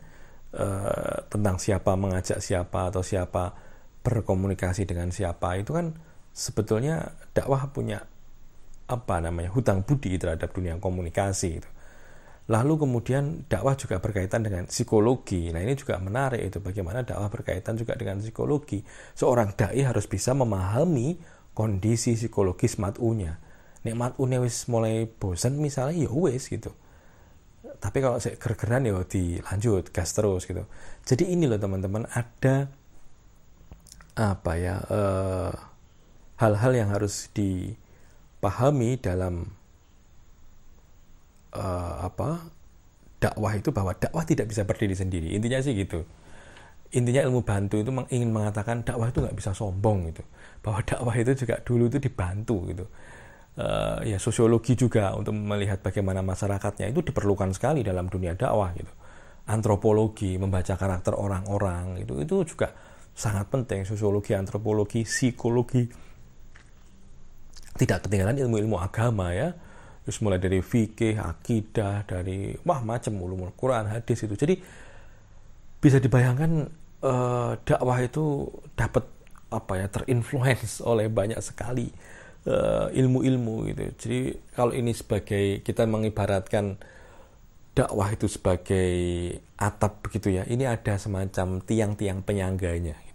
Eh, 0.56 1.18
tentang 1.28 1.60
siapa 1.60 1.92
mengajak 2.00 2.40
siapa 2.40 2.88
atau 2.88 3.04
siapa 3.04 3.65
berkomunikasi 4.06 4.86
dengan 4.86 5.10
siapa 5.10 5.58
itu 5.58 5.74
kan 5.74 5.98
sebetulnya 6.30 7.10
dakwah 7.34 7.66
punya 7.74 8.06
apa 8.86 9.18
namanya 9.18 9.50
hutang 9.50 9.82
budi 9.82 10.14
terhadap 10.14 10.54
dunia 10.54 10.78
komunikasi 10.78 11.58
itu. 11.58 11.70
Lalu 12.46 12.86
kemudian 12.86 13.42
dakwah 13.50 13.74
juga 13.74 13.98
berkaitan 13.98 14.46
dengan 14.46 14.70
psikologi. 14.70 15.50
Nah 15.50 15.58
ini 15.66 15.74
juga 15.74 15.98
menarik 15.98 16.38
itu 16.38 16.62
bagaimana 16.62 17.02
dakwah 17.02 17.26
berkaitan 17.26 17.74
juga 17.74 17.98
dengan 17.98 18.22
psikologi. 18.22 18.86
Seorang 19.18 19.58
dai 19.58 19.82
harus 19.82 20.06
bisa 20.06 20.30
memahami 20.30 21.18
kondisi 21.50 22.14
psikologis 22.14 22.78
mat'unya. 22.78 23.42
Nek 23.82 23.94
mat'unya 23.98 24.38
wis 24.38 24.70
mulai 24.70 25.10
bosan 25.10 25.58
misalnya 25.58 26.06
ya 26.06 26.10
wis 26.14 26.46
gitu. 26.46 26.70
Tapi 27.82 27.98
kalau 27.98 28.22
saya 28.22 28.38
gergeran 28.38 28.86
ya 28.86 29.02
dilanjut 29.02 29.90
gas 29.90 30.14
terus 30.14 30.46
gitu. 30.46 30.70
Jadi 31.02 31.34
ini 31.34 31.50
loh 31.50 31.58
teman-teman 31.58 32.06
ada 32.14 32.70
apa 34.16 34.52
ya 34.56 34.80
eh, 34.88 35.52
hal-hal 36.40 36.72
uh, 36.72 36.78
yang 36.80 36.88
harus 36.88 37.28
dipahami 37.36 38.96
dalam 38.96 39.52
uh, 41.52 42.08
apa 42.08 42.48
dakwah 43.20 43.52
itu 43.56 43.68
bahwa 43.72 43.92
dakwah 43.96 44.24
tidak 44.24 44.48
bisa 44.48 44.64
berdiri 44.64 44.96
sendiri. 44.96 45.36
Intinya 45.36 45.60
sih 45.60 45.76
gitu. 45.76 46.04
Intinya 46.96 47.20
ilmu 47.28 47.44
bantu 47.44 47.80
itu 47.80 47.92
ingin 48.08 48.32
mengatakan 48.32 48.84
dakwah 48.84 49.12
itu 49.12 49.20
nggak 49.20 49.36
bisa 49.36 49.52
sombong 49.52 50.12
gitu. 50.12 50.24
Bahwa 50.64 50.80
dakwah 50.80 51.14
itu 51.16 51.32
juga 51.36 51.60
dulu 51.60 51.92
itu 51.92 51.98
dibantu 52.00 52.56
gitu. 52.72 52.84
Uh, 53.56 54.04
ya 54.04 54.20
sosiologi 54.20 54.76
juga 54.76 55.16
untuk 55.16 55.32
melihat 55.32 55.80
bagaimana 55.80 56.20
masyarakatnya 56.20 56.92
itu 56.92 57.00
diperlukan 57.00 57.56
sekali 57.56 57.80
dalam 57.80 58.08
dunia 58.08 58.36
dakwah 58.36 58.72
gitu. 58.76 58.92
Antropologi 59.48 60.36
membaca 60.36 60.76
karakter 60.76 61.16
orang-orang 61.16 62.04
itu 62.04 62.20
itu 62.20 62.36
juga 62.44 62.72
sangat 63.16 63.48
penting 63.48 63.88
sosiologi 63.88 64.36
antropologi 64.36 65.08
psikologi 65.08 65.88
tidak 67.80 68.04
ketinggalan 68.04 68.36
ilmu-ilmu 68.36 68.76
agama 68.76 69.32
ya 69.32 69.56
terus 70.04 70.20
mulai 70.20 70.38
dari 70.38 70.60
fikih 70.60 71.18
akidah 71.18 72.04
dari 72.04 72.54
wah 72.62 72.84
macam 72.84 73.16
ulumul 73.18 73.56
Quran 73.56 73.88
hadis 73.88 74.22
itu 74.22 74.36
jadi 74.36 74.54
bisa 75.80 75.96
dibayangkan 75.96 76.68
uh, 77.02 77.52
dakwah 77.64 77.98
itu 78.04 78.48
dapat 78.76 79.04
apa 79.52 79.72
ya 79.78 79.86
terinfluence 79.86 80.82
oleh 80.82 81.06
banyak 81.06 81.38
sekali 81.38 81.86
uh, 82.50 82.90
ilmu-ilmu 82.90 83.70
gitu. 83.70 83.82
Jadi 83.94 84.20
kalau 84.54 84.72
ini 84.74 84.90
sebagai 84.90 85.62
kita 85.62 85.86
mengibaratkan 85.86 86.74
dakwah 87.76 88.08
itu 88.10 88.26
sebagai 88.26 88.90
atap 89.60 90.02
begitu 90.02 90.34
ya. 90.34 90.42
Ini 90.48 90.66
ada 90.66 90.98
semacam 90.98 91.62
tiang-tiang 91.62 92.24
penyangganya. 92.26 93.05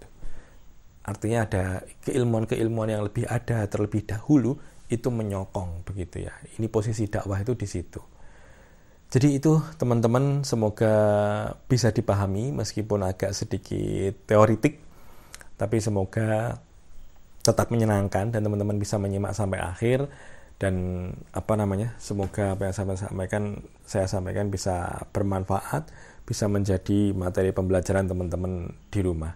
Artinya 1.11 1.43
ada 1.43 1.63
keilmuan-keilmuan 2.07 2.87
yang 2.87 3.03
lebih 3.03 3.27
ada 3.27 3.67
terlebih 3.67 4.07
dahulu 4.07 4.55
itu 4.87 5.11
menyokong 5.11 5.83
begitu 5.83 6.23
ya. 6.23 6.33
Ini 6.55 6.71
posisi 6.71 7.11
dakwah 7.11 7.43
itu 7.43 7.51
di 7.59 7.67
situ. 7.67 7.99
Jadi 9.11 9.35
itu 9.35 9.59
teman-teman 9.75 10.47
semoga 10.47 10.95
bisa 11.67 11.91
dipahami 11.91 12.55
meskipun 12.55 13.03
agak 13.03 13.35
sedikit 13.35 14.23
teoritik 14.23 14.79
tapi 15.59 15.83
semoga 15.83 16.55
tetap 17.43 17.67
menyenangkan 17.75 18.31
dan 18.31 18.39
teman-teman 18.39 18.79
bisa 18.79 18.95
menyimak 18.95 19.35
sampai 19.35 19.59
akhir 19.59 20.07
dan 20.63 21.09
apa 21.35 21.53
namanya 21.59 21.91
semoga 21.99 22.55
apa 22.55 22.71
yang 22.71 22.75
saya 22.77 22.95
sampaikan 22.95 23.43
saya 23.83 24.07
sampaikan 24.07 24.47
bisa 24.47 25.03
bermanfaat 25.11 25.91
bisa 26.23 26.47
menjadi 26.47 27.11
materi 27.11 27.51
pembelajaran 27.51 28.07
teman-teman 28.07 28.71
di 28.87 28.99
rumah. 29.03 29.35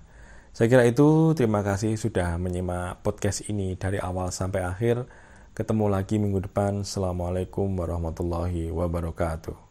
Saya 0.55 0.71
kira 0.71 0.87
itu 0.87 1.35
terima 1.35 1.67
kasih 1.67 1.99
sudah 1.99 2.39
menyimak 2.39 3.03
podcast 3.03 3.43
ini 3.51 3.75
dari 3.75 3.99
awal 3.99 4.31
sampai 4.31 4.63
akhir. 4.63 5.03
Ketemu 5.51 5.91
lagi 5.91 6.15
minggu 6.15 6.47
depan. 6.47 6.87
Assalamualaikum 6.87 7.67
warahmatullahi 7.75 8.71
wabarakatuh. 8.71 9.64